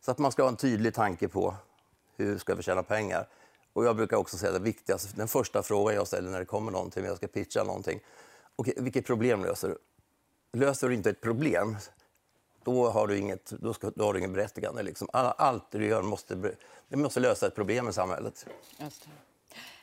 Så 0.01 0.11
att 0.11 0.17
man 0.17 0.31
ska 0.31 0.43
ha 0.43 0.49
en 0.49 0.55
tydlig 0.55 0.93
tanke 0.93 1.27
på 1.27 1.55
hur 2.15 2.37
ska 2.37 2.55
vi 2.55 2.63
tjäna 2.63 2.83
pengar. 2.83 3.27
Och 3.73 3.85
jag 3.85 3.95
brukar 3.95 4.17
också 4.17 4.37
säga 4.37 4.51
det 4.51 4.59
viktigaste, 4.59 5.17
den 5.17 5.27
första 5.27 5.63
frågan 5.63 5.95
jag 5.95 6.07
ställer 6.07 6.29
när 6.31 6.39
det 6.39 6.45
kommer 6.45 6.71
någonting, 6.71 7.05
jag 7.05 7.17
ska 7.17 7.27
pitcha 7.27 7.63
någonting. 7.63 7.99
Okej, 8.55 8.73
vilket 8.77 9.05
problem 9.05 9.43
löser 9.43 9.67
du? 9.67 9.77
Löser 10.59 10.87
du 10.89 10.93
inte 10.93 11.09
ett 11.09 11.21
problem, 11.21 11.77
då 12.63 12.89
har 12.89 13.07
du 13.07 13.17
inget, 13.17 13.49
då 13.49 13.73
ska, 13.73 13.91
då 13.95 14.05
har 14.05 14.13
du 14.13 14.19
ingen 14.19 14.33
berättigande. 14.33 14.83
Liksom. 14.83 15.07
Allt 15.13 15.71
du 15.71 15.85
gör 15.85 16.01
måste, 16.01 16.55
du 16.87 16.97
måste 16.97 17.19
lösa 17.19 17.47
ett 17.47 17.55
problem 17.55 17.89
i 17.89 17.93
samhället. 17.93 18.45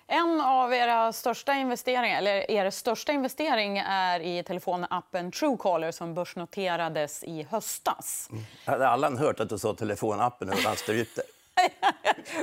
En 0.09 0.41
av 0.41 0.75
era 0.75 1.13
största 1.13 1.55
investeringar, 1.55 2.19
eller 2.19 2.51
er 2.51 2.71
största 2.71 3.13
investering 3.13 3.79
är 3.79 4.21
i 4.21 4.43
telefonappen 4.43 5.33
Truecaller 5.33 5.93
som 5.93 6.15
börsnoterades 6.15 7.25
i 7.25 7.43
höstas. 7.43 8.29
Mm. 8.31 8.45
Hade 8.65 8.89
alla 8.89 9.11
hört 9.11 9.41
att 9.41 9.49
du 9.49 9.59
sa 9.59 9.75
telefonappen 9.75 10.49
hur 10.49 10.65
han 10.67 10.77
strypte? 10.77 11.23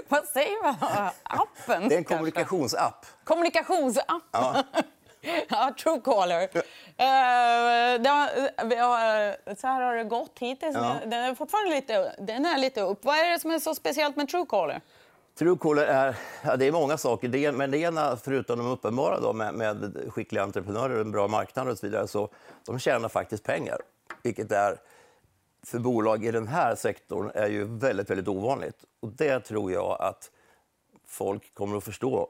Vad 0.07 0.25
säger 0.25 0.63
man? 0.63 0.75
Appen? 1.23 1.89
Det 1.89 1.95
är 1.95 1.97
en 1.97 2.03
kommunikationsapp. 2.03 3.05
Kommunikationsapp? 3.23 4.23
Ja. 4.31 4.63
ja, 5.49 5.73
Truecaller. 5.83 6.49
Ja. 6.53 6.63
Uh, 7.95 9.55
så 9.55 9.67
här 9.67 9.81
har 9.81 9.95
det 9.95 10.03
gått 10.03 10.39
hittills. 10.39 10.75
Ja. 10.75 10.95
Den, 11.05 11.23
är 11.23 11.35
fortfarande 11.35 11.75
lite, 11.75 12.15
den 12.19 12.45
är 12.45 12.57
lite 12.57 12.81
upp. 12.81 13.05
Vad 13.05 13.17
är 13.17 13.31
det 13.31 13.39
som 13.39 13.51
är 13.51 13.59
så 13.59 13.75
speciellt 13.75 14.15
med 14.15 14.29
Truecaller? 14.29 14.81
Truecaller 15.35 15.85
är, 15.85 16.17
ja, 16.43 16.55
det 16.55 16.65
är 16.67 16.71
många 16.71 16.97
saker. 16.97 17.27
Det, 17.27 17.51
men 17.51 17.71
det 17.71 17.77
ena, 17.77 18.17
förutom 18.17 18.59
de 18.59 18.67
uppenbara 18.67 19.19
då, 19.19 19.33
med, 19.33 19.53
med 19.53 19.97
skickliga 20.09 20.43
entreprenörer 20.43 20.95
och 20.95 21.01
en 21.01 21.11
bra 21.11 21.27
marknad 21.27 21.67
och 21.67 21.77
så 21.77 21.87
vidare, 21.87 22.07
så 22.07 22.29
de 22.65 22.79
tjänar 22.79 23.09
faktiskt 23.09 23.43
pengar. 23.43 23.77
Vilket 24.23 24.51
är, 24.51 24.77
för 25.65 25.79
bolag 25.79 26.25
i 26.25 26.31
den 26.31 26.47
här 26.47 26.75
sektorn 26.75 27.31
är 27.33 27.47
ju 27.47 27.63
väldigt, 27.63 28.09
väldigt 28.09 28.27
ovanligt. 28.27 28.77
Och 28.99 29.11
det 29.11 29.39
tror 29.39 29.71
jag 29.71 29.97
att 30.01 30.31
folk 31.07 31.53
kommer 31.53 31.77
att 31.77 31.83
förstå 31.83 32.29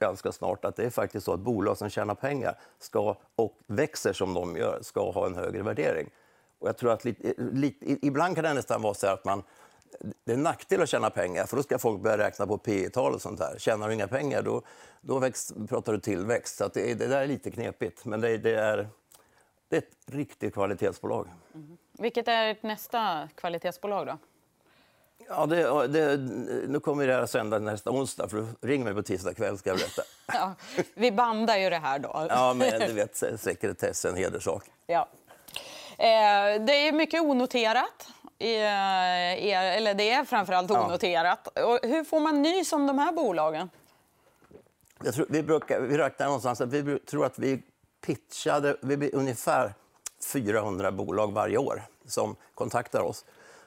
ganska 0.00 0.32
snart 0.32 0.64
att 0.64 0.76
det 0.76 0.84
är 0.84 0.90
faktiskt 0.90 1.26
så 1.26 1.32
att 1.32 1.40
bolag 1.40 1.78
som 1.78 1.90
tjänar 1.90 2.14
pengar 2.14 2.58
ska, 2.78 3.16
och 3.36 3.58
växer 3.66 4.12
som 4.12 4.34
de 4.34 4.56
gör 4.56 4.78
ska 4.82 5.10
ha 5.10 5.26
en 5.26 5.34
högre 5.34 5.62
värdering. 5.62 6.10
Och 6.58 6.68
jag 6.68 6.76
tror 6.76 6.92
att 6.92 7.04
lite, 7.04 7.34
lite, 7.36 8.06
ibland 8.06 8.34
kan 8.34 8.44
det 8.44 8.54
nästan 8.54 8.82
vara 8.82 8.94
så 8.94 9.06
att 9.06 9.24
man 9.24 9.42
det 10.24 10.32
är 10.32 10.36
en 10.36 10.42
nackdel 10.42 10.82
att 10.82 10.88
tjäna 10.88 11.10
pengar, 11.10 11.46
för 11.46 11.56
då 11.56 11.62
ska 11.62 11.78
folk 11.78 12.00
börja 12.00 12.18
räkna 12.18 12.46
på 12.46 12.58
P 12.58 12.90
tal 12.90 13.14
och 13.14 13.22
sånt 13.22 13.38
där. 13.38 13.54
Tjänar 13.58 13.88
du 13.88 13.94
inga 13.94 14.08
pengar, 14.08 14.42
då, 14.42 14.62
då 15.00 15.18
växt, 15.18 15.52
pratar 15.68 15.92
du 15.92 16.00
tillväxt. 16.00 16.56
Så 16.56 16.68
det, 16.74 16.94
det, 16.94 17.06
där 17.06 17.20
är 17.20 17.26
lite 17.26 17.50
knepigt, 17.50 18.04
men 18.04 18.20
det, 18.20 18.38
det, 18.38 18.54
är, 18.54 18.88
det 19.68 19.76
är 19.76 19.78
ett 19.78 19.96
riktigt 20.06 20.54
kvalitetsbolag. 20.54 21.28
Mm. 21.54 21.78
Vilket 21.92 22.28
är 22.28 22.56
nästa 22.60 23.28
kvalitetsbolag 23.34 24.06
då? 24.06 24.18
Ja, 25.28 25.46
det, 25.46 25.88
det, 25.88 26.16
nu 26.68 26.80
kommer 26.80 27.06
det 27.06 27.14
här 27.14 27.26
sända 27.26 27.58
nästa 27.58 27.90
onsdag, 27.90 28.28
för 28.28 28.46
ring 28.60 28.84
mig 28.84 28.94
på 28.94 29.02
tisdag 29.02 29.34
kväll 29.34 29.58
ska 29.58 29.70
jag 29.70 29.78
berätta. 29.78 30.02
ja, 30.26 30.54
vi 30.94 31.12
bandar 31.12 31.56
ju 31.56 31.70
det 31.70 31.78
här 31.78 31.98
då. 31.98 32.26
ja, 32.28 32.54
men 32.54 32.80
du 32.80 32.92
vet, 32.92 33.40
sekretess 33.40 34.04
är 34.04 34.08
en 34.08 34.16
hederssak. 34.16 34.64
Ja. 34.86 35.08
Eh, 35.98 36.64
det 36.64 36.88
är 36.88 36.92
mycket 36.92 37.22
onoterat. 37.22 38.08
Är, 38.38 39.76
eller 39.76 39.94
det 39.94 40.10
är 40.10 40.24
framförallt 40.24 40.70
onoterat. 40.70 41.48
Ja. 41.54 41.78
hur 41.82 42.04
får 42.04 42.20
man 42.20 42.42
nys 42.42 42.72
om 42.72 42.86
de 42.86 42.98
här 42.98 43.12
bolagen? 43.12 43.70
Jag 45.04 45.14
tror, 45.14 45.26
vi, 45.28 45.42
brukar, 45.42 45.80
vi 45.80 45.98
räknar 45.98 46.26
någonstans 46.26 46.60
att 46.60 46.72
vi 46.72 46.98
tror 46.98 47.26
att 47.26 47.38
vi 47.38 47.62
pitchade 48.06 48.76
vi 48.80 49.10
ungefär 49.12 49.74
400 50.32 50.92
bolag 50.92 51.32
varje 51.32 51.58
år 51.58 51.82
som 52.06 52.36
kontaktar 52.54 53.00
oss. 53.00 53.24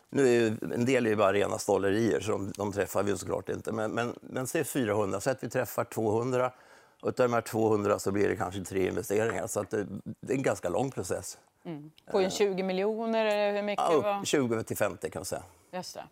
Nu 0.10 0.46
är 0.46 0.74
en 0.74 0.86
del 0.86 1.08
är 1.08 1.16
bara 1.16 1.34
rena 1.34 1.58
stollerier, 1.58 2.20
så 2.20 2.32
de, 2.32 2.52
de 2.58 2.72
träffar 2.72 3.04
vi 3.04 3.18
såklart 3.18 3.50
inte. 3.50 3.72
Men, 3.72 3.92
men, 3.92 4.16
men 4.22 4.48
säg 4.48 4.64
400, 4.64 5.22
så 5.22 5.30
att 5.30 5.44
vi 5.44 5.50
träffar 5.50 5.84
200. 5.84 6.52
Av 7.01 7.13
de 7.13 7.34
här 7.34 7.41
200 7.41 8.00
så 8.00 8.12
blir 8.12 8.29
det 8.29 8.36
kanske 8.36 8.63
tre 8.63 8.88
investeringar. 8.88 9.48
Så 9.48 9.65
det, 9.70 9.88
det 10.20 10.34
är 10.34 10.38
en 10.38 10.43
ganska 10.43 10.70
lång 10.70 10.91
process. 10.91 11.38
Mm. 11.63 11.91
På 12.12 12.20
en 12.20 12.31
20 12.31 12.63
miljoner? 12.63 13.25
Eller 13.25 13.53
hur 13.53 13.63
mycket 13.63 13.86
ja, 13.89 14.22
20 14.25 14.63
till 14.63 14.77
50 14.77 15.10
kan 15.10 15.20
man 15.20 15.25
säga. 15.25 15.43
Just 15.72 15.93
det. 15.93 16.03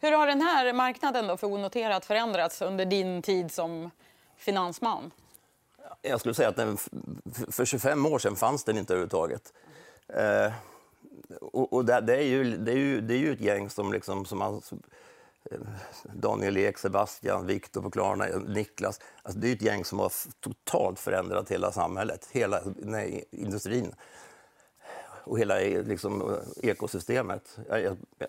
Hur 0.00 0.12
har 0.12 0.26
den 0.26 0.40
här 0.40 0.72
marknaden 0.72 1.26
då 1.26 1.36
för 1.36 1.46
onoterat 1.46 2.04
förändrats 2.04 2.62
under 2.62 2.84
din 2.84 3.22
tid 3.22 3.52
som 3.52 3.90
finansman? 4.36 5.10
Jag 6.02 6.20
skulle 6.20 6.34
säga 6.34 6.48
att 6.48 6.56
den, 6.56 6.76
för 7.50 7.64
25 7.64 8.06
år 8.06 8.18
sedan 8.18 8.36
fanns 8.36 8.64
den 8.64 8.78
inte 8.78 8.92
överhuvudtaget. 8.92 9.52
Eh, 10.08 10.52
och, 11.40 11.72
och 11.72 11.84
det, 11.84 12.00
det, 12.00 12.16
är 12.16 12.22
ju, 12.22 12.56
det, 12.56 12.72
är 12.72 12.76
ju, 12.76 13.00
det 13.00 13.14
är 13.14 13.18
ju 13.18 13.32
ett 13.32 13.40
gäng 13.40 13.70
som, 13.70 13.92
liksom, 13.92 14.24
som 14.24 14.38
man, 14.38 14.54
eh, 14.54 14.60
Daniel 16.04 16.56
Ek, 16.56 16.78
Sebastian, 16.78 17.46
Viktor 17.46 17.82
på 17.82 17.90
Klarna, 17.90 18.24
Niklas. 18.46 19.00
Alltså 19.22 19.40
det 19.40 19.48
är 19.48 19.52
ett 19.52 19.62
gäng 19.62 19.84
som 19.84 19.98
har 19.98 20.12
totalt 20.40 20.98
förändrat 20.98 21.50
hela 21.50 21.72
samhället, 21.72 22.28
hela 22.32 22.60
nej, 22.76 23.24
industrin 23.30 23.94
och 25.24 25.38
hela 25.38 25.60
eh, 25.60 25.82
liksom, 25.82 26.34
eh, 26.34 26.70
ekosystemet. 26.70 27.58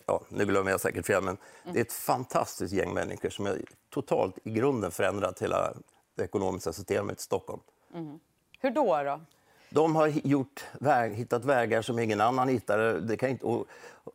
Ja, 0.06 0.22
nu 0.30 0.46
glömmer 0.46 0.72
jag 0.72 0.82
säkert 0.82 1.06
fel, 1.06 1.24
men 1.24 1.38
det 1.64 1.80
är 1.80 1.82
ett 1.82 1.94
fantastiskt 1.94 2.74
gäng 2.74 2.94
människor 2.94 3.30
som 3.30 3.46
har 3.46 3.58
totalt 3.90 4.38
i 4.44 4.52
grunden 4.52 4.92
förändrat 4.92 5.42
hela 5.42 5.74
det 6.16 6.24
ekonomiska 6.24 6.74
systemet 6.74 7.20
i 7.20 7.24
Stockholm. 7.24 7.62
Mm. 7.94 8.20
Hur 8.60 8.72
då? 8.72 9.04
då? 9.04 9.22
De 9.74 9.96
har 9.96 10.08
gjort 10.08 10.66
hittat 11.14 11.46
vägar 11.46 11.82
som 11.82 12.00
ingen 12.00 12.22
annan 12.22 12.48
hittade. 12.48 13.00
Det 13.00 13.18
kan 13.18 13.30
inte, 13.30 13.46
och 13.46 13.68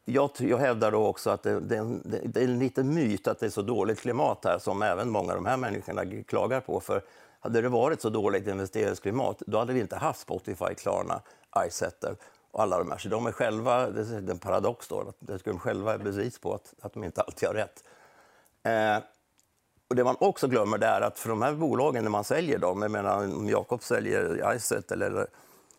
jag, 0.05 0.31
jag 0.39 0.59
hävdar 0.59 0.93
då 0.93 1.07
också 1.07 1.31
att 1.31 1.43
det, 1.43 1.61
det, 1.61 2.01
det, 2.25 2.41
är 2.41 2.45
en 2.45 2.59
liten 2.59 2.95
myt 2.95 3.29
att 3.29 3.39
det 3.39 3.47
är 3.47 3.51
så 3.51 3.63
dåligt 3.63 4.01
klimat 4.01 4.45
här 4.45 4.59
som 4.59 4.83
även 4.83 5.11
många 5.11 5.33
av 5.33 5.37
de 5.37 5.47
här 5.47 5.57
människorna 5.57 6.03
klagar 6.27 6.61
på. 6.61 6.81
För 6.81 7.03
hade 7.41 7.61
det 7.61 7.69
varit 7.69 8.01
så 8.01 8.11
dåligt 8.11 8.47
investeringsklimat, 8.47 9.43
då 9.47 9.59
hade 9.59 9.73
vi 9.73 9.81
inte 9.81 9.97
haft 9.97 10.21
Spotify, 10.21 10.75
Klarna, 10.77 11.21
Izettle 11.67 12.15
och 12.51 12.63
alla 12.63 12.79
de 12.79 12.91
här. 12.91 12.99
Så 12.99 13.09
de 13.09 13.27
är 13.27 13.33
själva, 13.33 13.91
det 13.91 14.01
är 14.01 14.31
en 14.31 14.39
paradox 14.39 14.89
då, 14.89 15.01
att 15.01 15.45
de 15.45 15.59
själva 15.59 15.95
är 15.95 15.99
bevis 15.99 16.39
på 16.39 16.55
att, 16.55 16.75
att 16.81 16.93
de 16.93 17.05
inte 17.05 17.21
alltid 17.21 17.49
har 17.49 17.55
rätt. 17.55 17.85
Eh, 18.63 19.05
och 19.89 19.97
det 19.97 20.05
man 20.05 20.17
också 20.21 20.49
glömmer 20.49 20.85
är 20.85 21.01
att 21.01 21.19
för 21.19 21.29
de 21.29 21.43
här 21.43 21.53
bolagen, 21.53 22.05
när 22.05 22.11
man 22.11 22.25
säljer 22.25 22.59
dem, 22.59 22.83
jag 22.83 22.91
menar 22.91 23.37
om 23.37 23.49
Jakob 23.49 23.83
säljer 23.83 24.55
Izettle 24.55 25.07
eller, 25.07 25.27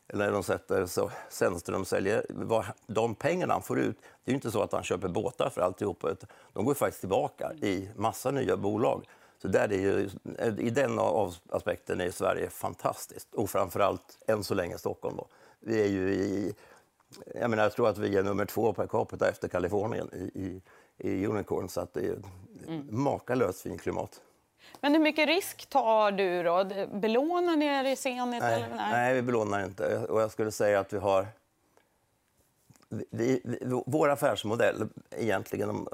eller 0.10 0.32
de 0.32 0.44
sätter 0.44 0.86
så 0.86 1.12
Sennström 1.30 1.86
säljer, 1.86 2.26
vad, 2.30 2.66
de 2.88 3.16
pengarna 3.16 3.54
han 3.54 3.62
får 3.62 3.80
ut, 3.80 3.98
det 4.24 4.32
är 4.32 4.34
ju 4.34 4.36
inte 4.36 4.52
så 4.52 4.62
att 4.62 4.72
han 4.72 4.84
köper 4.84 5.08
båtar 5.08 5.50
för 5.50 5.62
alltihop, 5.62 6.06
de 6.54 6.66
går 6.66 6.74
faktiskt 6.74 7.00
tillbaka 7.00 7.54
i 7.54 7.90
massa 7.96 8.32
nya 8.32 8.58
bolag. 8.58 9.06
Så 9.42 9.48
där 9.48 9.74
är 9.74 9.80
ju, 9.80 10.10
I 10.58 10.70
den 10.70 11.00
aspekten 11.50 12.02
är 12.02 12.12
Sverige 12.12 12.50
fantastiskt, 12.50 13.34
och 13.34 13.50
framförallt 13.50 14.18
än 14.28 14.44
så 14.44 14.54
länge 14.54 14.78
Stockholm. 14.78 15.18
Då. 15.18 15.28
Vi 15.60 15.82
är 15.82 15.88
ju 15.88 16.14
i, 16.14 16.56
jag, 17.36 17.50
menar, 17.50 17.64
jag 17.64 17.74
tror 17.74 17.88
att 17.90 17.98
vi 17.98 18.18
är 18.18 18.24
nummer 18.24 18.46
två 18.46 18.74
per 18.74 18.88
capita 18.88 19.30
efter 19.30 19.48
Kalifornien 19.48 20.10
i, 20.14 20.40
i, 20.42 20.62
i 20.98 21.26
Unicorn, 21.26 21.70
så 21.70 21.82
att 21.82 21.94
det 21.94 22.00
är 22.00 22.22
mm. 22.68 22.88
makalöst 22.90 23.62
fint 23.62 23.82
klimat. 23.82 24.22
Men 24.82 24.94
hur 24.94 25.00
mycket 25.00 25.28
risk 25.28 25.66
tar 25.70 26.12
du 26.12 26.44
då? 26.44 26.64
Belånar 26.94 27.56
ni 27.56 27.66
er 27.66 27.84
i 27.84 27.96
Zenit? 27.96 28.42
Nej, 28.42 28.54
eller? 28.54 28.76
Nej. 28.76 28.92
nej, 28.92 29.14
vi 29.14 29.22
belånar 29.22 29.66
inte. 29.66 29.98
Och 29.98 30.22
jag 30.22 30.32
skulle 30.32 30.52
säga 30.52 30.80
att 30.80 30.94
vi 30.94 30.98
har... 30.98 31.28
Vi, 32.90 33.42
vi, 33.44 33.60
vår 33.86 34.10
affärsmodell, 34.10 34.88
egentligen... 35.12 35.88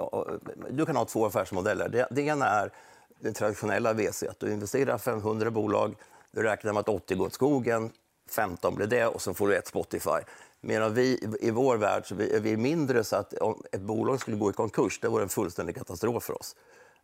Du 0.69 0.85
kan 0.85 0.95
ha 0.95 1.05
två 1.05 1.25
affärsmodeller. 1.25 1.89
Det, 1.89 2.07
det 2.11 2.21
ena 2.21 2.45
är 2.45 2.71
den 3.19 3.33
traditionella 3.33 3.93
VC, 3.93 4.23
att 4.23 4.39
du 4.39 4.51
investerar 4.51 4.97
500 4.97 5.51
bolag, 5.51 5.95
du 6.31 6.43
räknar 6.43 6.73
med 6.73 6.79
att 6.79 6.89
80 6.89 7.15
går 7.15 7.25
åt 7.25 7.33
skogen, 7.33 7.91
15 8.29 8.75
blir 8.75 8.87
det 8.87 9.07
och 9.07 9.21
så 9.21 9.33
får 9.33 9.47
du 9.47 9.55
ett 9.55 9.67
Spotify. 9.67 10.19
Medan 10.61 10.93
vi 10.93 11.37
i 11.39 11.51
vår 11.51 11.77
värld 11.77 12.07
så 12.07 12.15
är 12.15 12.39
vi 12.39 12.57
mindre 12.57 13.03
så 13.03 13.15
att 13.15 13.33
om 13.33 13.63
ett 13.71 13.81
bolag 13.81 14.19
skulle 14.19 14.37
gå 14.37 14.49
i 14.49 14.53
konkurs, 14.53 14.99
det 14.99 15.07
vore 15.07 15.23
en 15.23 15.29
fullständig 15.29 15.75
katastrof 15.75 16.23
för 16.23 16.39
oss. 16.39 16.55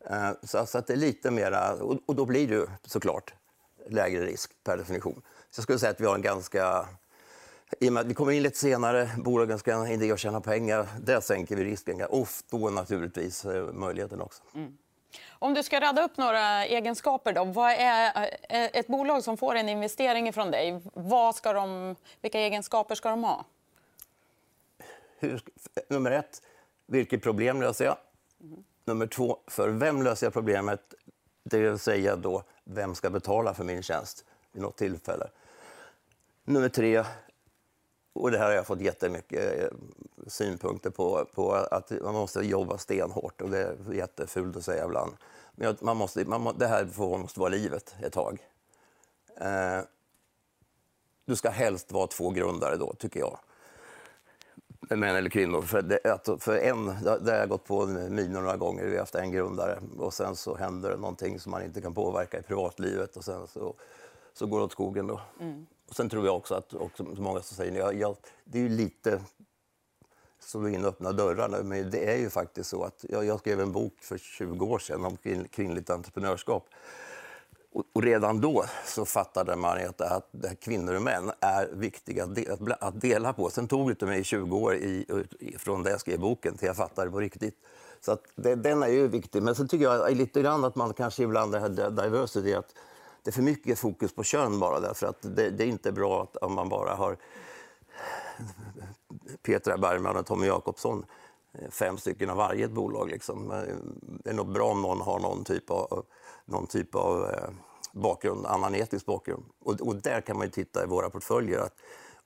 Eh, 0.09 0.31
så, 0.43 0.57
att 0.57 0.87
det 0.87 0.93
är 0.93 0.97
lite 0.97 1.31
mera, 1.31 1.73
och 2.05 2.15
då 2.15 2.25
blir 2.25 2.47
det 2.47 2.67
såklart 2.85 3.33
lägre 3.89 4.25
risk 4.25 4.51
per 4.63 4.77
definition. 4.77 5.21
Så 5.49 5.59
jag 5.59 5.63
skulle 5.63 5.79
säga 5.79 5.91
att 5.91 6.01
vi 6.01 6.05
har 6.05 6.15
en 6.15 6.21
ganska 6.21 6.87
i 7.79 7.89
och 7.89 7.93
med 7.93 8.01
att 8.01 8.07
vi 8.07 8.13
kommer 8.13 8.31
in 8.31 8.43
lite 8.43 8.57
senare, 8.57 9.09
bolagen 9.17 9.59
ska 9.59 9.75
ha 9.75 9.87
idé 9.87 10.11
att 10.11 10.19
tjäna 10.19 10.41
pengar, 10.41 10.87
där 11.01 11.19
sänker 11.19 11.55
vi 11.55 11.63
risken. 11.63 12.01
Och 12.09 12.27
då 12.49 12.69
naturligtvis 12.69 13.45
eh, 13.45 13.73
möjligheten 13.73 14.21
också. 14.21 14.43
Mm. 14.55 14.77
Om 15.29 15.53
du 15.53 15.63
ska 15.63 15.79
rada 15.79 16.03
upp 16.03 16.17
några 16.17 16.65
egenskaper, 16.65 17.33
då, 17.33 17.43
vad 17.43 17.71
är 17.71 18.23
eh, 18.49 18.69
ett 18.73 18.87
bolag 18.87 19.23
som 19.23 19.37
får 19.37 19.55
en 19.55 19.69
investering 19.69 20.33
från 20.33 20.51
dig, 20.51 20.81
vad 20.93 21.35
ska 21.35 21.53
de, 21.53 21.95
vilka 22.21 22.39
egenskaper 22.39 22.95
ska 22.95 23.09
de 23.09 23.23
ha? 23.23 23.45
Hur, 25.19 25.43
nummer 25.87 26.11
ett, 26.11 26.41
vilket 26.85 27.23
problem 27.23 27.61
löser 27.61 27.85
jag? 27.85 27.97
Mm. 28.41 28.63
Nummer 28.85 29.07
två, 29.07 29.37
för 29.47 29.69
vem 29.69 30.01
löser 30.01 30.25
jag 30.25 30.33
problemet? 30.33 30.93
Det 31.43 31.59
vill 31.59 31.79
säga 31.79 32.15
då, 32.15 32.43
vem 32.63 32.95
ska 32.95 33.09
betala 33.09 33.53
för 33.53 33.63
min 33.63 33.83
tjänst 33.83 34.25
vid 34.51 34.61
något 34.61 34.77
tillfälle? 34.77 35.27
Nummer 36.43 36.69
tre, 36.69 37.05
och 38.13 38.31
det 38.31 38.37
här 38.37 38.45
har 38.45 38.53
jag 38.53 38.67
fått 38.67 38.81
jättemycket 38.81 39.63
eh, 39.63 39.77
synpunkter 40.27 40.89
på, 40.89 41.25
på 41.33 41.53
att 41.53 41.91
man 42.01 42.13
måste 42.13 42.41
jobba 42.41 42.77
stenhårt 42.77 43.41
och 43.41 43.49
det 43.49 43.61
är 43.61 43.93
jättefult 43.93 44.57
att 44.57 44.65
säga 44.65 44.85
ibland. 44.85 45.13
Men 45.55 45.77
man 45.81 45.97
måste, 45.97 46.25
man 46.25 46.41
må, 46.41 46.51
det 46.51 46.67
här 46.67 46.85
får, 46.85 47.17
måste 47.17 47.39
vara 47.39 47.49
livet 47.49 47.95
ett 48.03 48.13
tag. 48.13 48.47
Eh, 49.37 49.79
du 51.25 51.35
ska 51.35 51.49
helst 51.49 51.91
vara 51.91 52.07
två 52.07 52.29
grundare 52.29 52.75
då, 52.75 52.93
tycker 52.93 53.19
jag. 53.19 53.39
Män 54.95 55.15
eller 55.15 55.29
kvinnor. 55.29 55.61
För, 55.61 55.81
det, 55.81 55.99
för 56.39 56.57
en, 56.57 56.85
där 57.03 57.31
har 57.31 57.39
jag 57.39 57.49
gått 57.49 57.65
på 57.65 57.85
minor 57.85 58.41
några 58.41 58.57
gånger. 58.57 58.85
Vi 58.85 58.91
har 58.91 58.99
haft 58.99 59.15
en 59.15 59.31
grundare 59.31 59.79
och 59.97 60.13
sen 60.13 60.35
så 60.35 60.55
händer 60.55 60.89
det 60.89 60.97
någonting 60.97 61.39
som 61.39 61.51
man 61.51 61.63
inte 61.63 61.81
kan 61.81 61.93
påverka 61.93 62.39
i 62.39 62.41
privatlivet 62.41 63.17
och 63.17 63.23
sen 63.23 63.47
så, 63.47 63.75
så 64.33 64.45
går 64.45 64.57
det 64.59 64.65
åt 64.65 64.71
skogen 64.71 65.07
då. 65.07 65.21
Mm. 65.39 65.65
Och 65.89 65.95
sen 65.95 66.09
tror 66.09 66.25
jag 66.25 66.35
också 66.35 66.55
att, 66.55 66.73
också, 66.73 67.03
många 67.03 67.41
som 67.41 67.57
säger, 67.57 67.79
jag, 67.79 67.95
jag, 67.95 68.15
det 68.43 68.57
är 68.57 68.63
ju 68.63 68.69
lite 68.69 69.21
slå 70.39 70.67
in 70.67 70.85
öppna 70.85 71.11
dörrar 71.11 71.63
men 71.63 71.91
det 71.91 72.13
är 72.13 72.17
ju 72.17 72.29
faktiskt 72.29 72.69
så 72.69 72.83
att 72.83 73.05
jag, 73.09 73.25
jag 73.25 73.39
skrev 73.39 73.59
en 73.61 73.71
bok 73.71 73.93
för 74.01 74.17
20 74.17 74.65
år 74.65 74.79
sedan 74.79 75.05
om 75.05 75.17
kvinnligt 75.51 75.89
entreprenörskap. 75.89 76.69
Och, 77.73 78.03
redan 78.03 78.41
då 78.41 78.65
så 78.85 79.05
fattade 79.05 79.55
man 79.55 79.77
att, 79.77 80.01
att, 80.01 80.29
kvinnor 80.61 80.95
och 80.95 81.01
män 81.01 81.31
är 81.39 81.69
viktiga 81.73 82.27
att, 82.79 83.01
dela 83.01 83.33
på. 83.33 83.49
Sen 83.49 83.67
tog 83.67 83.95
det 83.97 84.05
mig 84.05 84.23
20 84.23 84.57
år 84.57 84.75
i, 84.75 85.05
från 85.59 85.83
det 85.83 85.89
jag 85.89 85.99
skrev 85.99 86.19
boken 86.19 86.57
till 86.57 86.67
jag 86.67 86.75
fattade 86.75 87.11
på 87.11 87.19
riktigt. 87.19 87.55
Så 88.01 88.11
att 88.11 88.23
det, 88.35 88.55
den 88.55 88.83
är 88.83 88.87
ju 88.87 89.07
viktig. 89.07 89.43
Men 89.43 89.55
sen 89.55 89.67
tycker 89.67 89.85
jag 89.85 90.17
lite 90.17 90.41
grann 90.41 90.65
att 90.65 90.75
man 90.75 90.93
kanske 90.93 91.23
ibland 91.23 91.55
har 91.55 91.69
diversity, 91.89 92.53
att 92.53 92.75
det 93.23 93.29
är 93.29 93.33
för 93.33 93.41
mycket 93.41 93.79
fokus 93.79 94.15
på 94.15 94.23
kön 94.23 94.59
bara 94.59 94.79
därför 94.79 95.07
att 95.07 95.21
det, 95.21 95.49
det 95.49 95.63
är 95.63 95.67
inte 95.67 95.91
bra 95.91 96.23
att, 96.23 96.35
om 96.35 96.53
man 96.53 96.69
bara 96.69 96.95
har 96.95 97.17
Petra 99.41 99.77
Bergman 99.77 100.17
och 100.17 100.25
Tommy 100.25 100.47
Jakobsson, 100.47 101.05
fem 101.69 101.97
stycken 101.97 102.29
av 102.29 102.37
varje 102.37 102.65
ett 102.65 102.71
bolag. 102.71 103.09
Liksom. 103.09 103.51
Eh, 103.51 103.75
det 104.01 104.29
är 104.29 104.33
nog 104.33 104.51
bra 104.51 104.71
om 104.71 104.81
någon 104.81 105.01
har 105.01 105.19
någon 105.19 105.43
typ 105.43 105.71
av, 105.71 106.05
någon 106.45 106.67
typ 106.67 106.95
av 106.95 107.29
eh, 107.29 107.49
bakgrund, 107.91 108.45
annan 108.45 108.75
etisk 108.75 109.05
bakgrund. 109.05 109.43
Och, 109.59 109.81
och, 109.81 109.95
där 109.95 110.21
kan 110.21 110.37
man 110.37 110.49
titta 110.49 110.83
i 110.83 110.87
våra 110.87 111.09
portföljer 111.09 111.59
att 111.59 111.75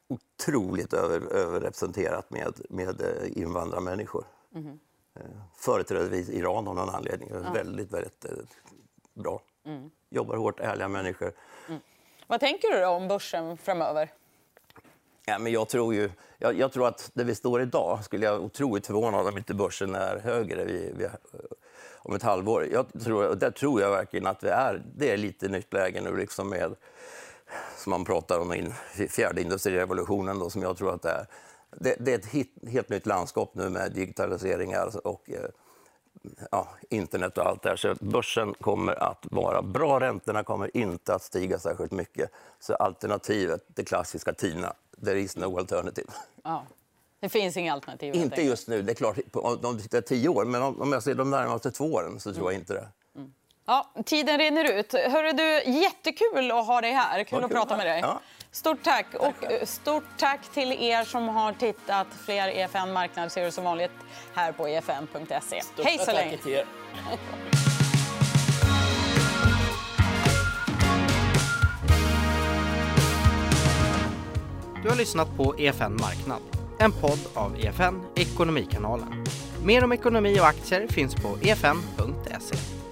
otroligt 0.08 0.94
över, 0.94 1.34
överrepresenterat 1.34 2.30
med, 2.30 2.62
med 2.70 3.02
invandrarmänniskor. 3.26 4.26
Mm. 4.56 4.80
Företrädesvis 5.58 6.30
Iran 6.30 6.68
av 6.68 6.76
någon 6.76 6.90
anledning. 6.90 7.30
Ja. 7.32 7.52
Väldigt, 7.54 7.92
väldigt 7.92 8.26
bra. 9.14 9.42
Mm. 9.66 9.92
Jobbar 10.10 10.38
hårt, 10.38 10.60
ärliga 10.60 10.88
människor. 10.88 11.34
Mm. 11.70 11.82
Vad 12.28 12.40
tänker 12.40 12.68
du 12.68 12.86
om 12.86 13.08
börsen 13.08 13.58
framöver? 13.58 14.12
Ja, 15.28 15.40
men 15.40 15.52
jag, 15.52 15.70
tror 15.70 15.94
ju, 15.94 16.10
jag, 16.38 16.60
jag, 16.60 16.72
tror 16.72 16.88
att 16.88 17.12
där 17.14 17.24
vi 17.24 17.36
står 17.36 17.62
idag 17.62 18.04
skulle 18.04 18.26
jag 18.26 18.44
otroligt 18.44 18.88
förvånad 18.88 19.28
om 19.28 19.38
inte 19.38 19.54
börsen 19.54 19.96
är 19.96 20.18
högre 20.18 20.66
vi, 20.66 20.94
vi, 20.98 21.04
eh, 21.04 21.12
om 21.98 22.16
ett 22.16 22.24
halvår. 22.24 22.68
Jag 22.72 23.04
tror, 23.04 23.36
där 23.36 23.52
tror 23.52 23.82
jag 23.82 23.92
verkligen 23.92 24.28
att 24.28 24.44
vi 24.44 24.50
är, 24.50 24.84
det 24.96 25.12
är 25.12 25.18
lite 25.18 25.48
nytt 25.48 25.74
läge 25.74 26.02
nu 26.02 26.18
liksom 26.18 26.50
med, 26.50 26.76
som 27.78 27.90
man 27.90 28.06
pratar 28.06 28.40
om, 28.40 28.54
in, 28.54 28.74
fjärde 29.10 29.42
industrirevolutionen 29.42 30.40
då, 30.40 30.50
som 30.50 30.62
jag 30.62 30.78
tror 30.78 30.94
att 30.94 31.02
det 31.02 31.10
är. 31.10 31.28
Det, 31.72 31.96
det 32.00 32.14
är 32.14 32.20
ett 32.20 32.26
hit, 32.26 32.54
helt 32.72 32.90
nytt 32.90 33.06
landskap 33.06 33.52
nu 33.56 33.70
med 33.70 33.92
digitaliseringar 33.92 35.08
och 35.08 35.30
eh, 35.30 35.50
ja, 36.52 36.68
internet 36.90 37.38
och 37.38 37.46
allt 37.46 37.62
det 37.62 37.70
här. 37.70 37.76
Så 37.76 37.96
börsen 38.00 38.54
kommer 38.54 39.04
att 39.04 39.26
vara 39.32 39.62
bra. 39.62 40.00
Räntorna 40.00 40.44
kommer 40.44 40.78
inte 40.78 41.16
att 41.16 41.24
stiga 41.24 41.60
särskilt 41.60 41.92
mycket. 41.92 42.32
Så 42.60 42.76
alternativet, 42.76 43.66
det 43.68 43.84
klassiska 43.84 44.34
TINA, 44.34 44.74
there 45.04 45.20
is 45.20 45.38
no 45.38 45.58
alternative. 45.60 46.08
Ja. 46.44 46.66
Det 47.20 47.30
finns 47.30 47.58
inga 47.58 47.74
alternativ? 47.74 48.16
Inte 48.16 48.42
just 48.42 48.68
nu. 48.68 48.82
Det 48.82 48.92
är 48.92 48.96
klart, 48.96 49.18
om 49.34 49.78
du 49.78 49.84
tittar 49.84 50.02
tio 50.02 50.30
år. 50.30 50.46
Men 50.46 50.62
om 50.62 50.92
jag 50.92 51.04
ser 51.04 51.16
de 51.16 51.32
närmaste 51.32 51.72
två 51.72 51.86
åren 51.86 52.20
så 52.20 52.34
tror 52.34 52.52
jag 52.52 52.60
inte 52.62 52.74
det. 52.74 52.88
Mm. 53.16 53.34
Ja, 53.66 53.90
tiden 54.06 54.38
rinner 54.38 54.80
ut. 54.80 54.94
Hörru 54.94 55.32
du, 55.32 55.72
jättekul 55.72 56.52
att 56.52 56.68
ha 56.68 56.82
dig 56.82 56.92
här. 56.92 57.24
Kul 57.24 57.44
att 57.44 57.52
prata 57.52 57.78
med 57.78 57.86
dig. 57.86 58.00
Ja. 58.00 58.22
Stort 58.52 58.84
tack. 58.84 59.06
Och 59.14 59.52
eh, 59.52 59.66
stort 59.66 60.04
tack 60.18 60.54
till 60.54 60.72
er 60.72 61.04
som 61.04 61.28
har 61.28 61.54
tittat. 61.54 62.08
Fler 62.26 62.48
EFN 62.48 62.94
Marknad 62.94 63.32
ser 63.32 63.46
du 63.46 63.52
som 63.52 63.64
vanligt 63.64 63.92
här 64.34 64.52
på 64.52 64.68
efn.se. 64.68 65.62
Hej 65.84 66.00
så 66.00 66.12
länge. 66.12 66.38
Du 74.86 74.90
har 74.92 74.98
lyssnat 74.98 75.38
på 75.38 75.56
EFN 75.58 75.94
Marknad, 75.94 76.42
en 76.80 76.92
podd 76.92 77.20
av 77.34 77.60
EFN 77.60 78.02
Ekonomikanalen. 78.16 79.26
Mer 79.64 79.84
om 79.84 79.92
ekonomi 79.92 80.40
och 80.40 80.48
aktier 80.48 80.88
finns 80.88 81.16
på 81.16 81.38
efn.se. 81.42 82.85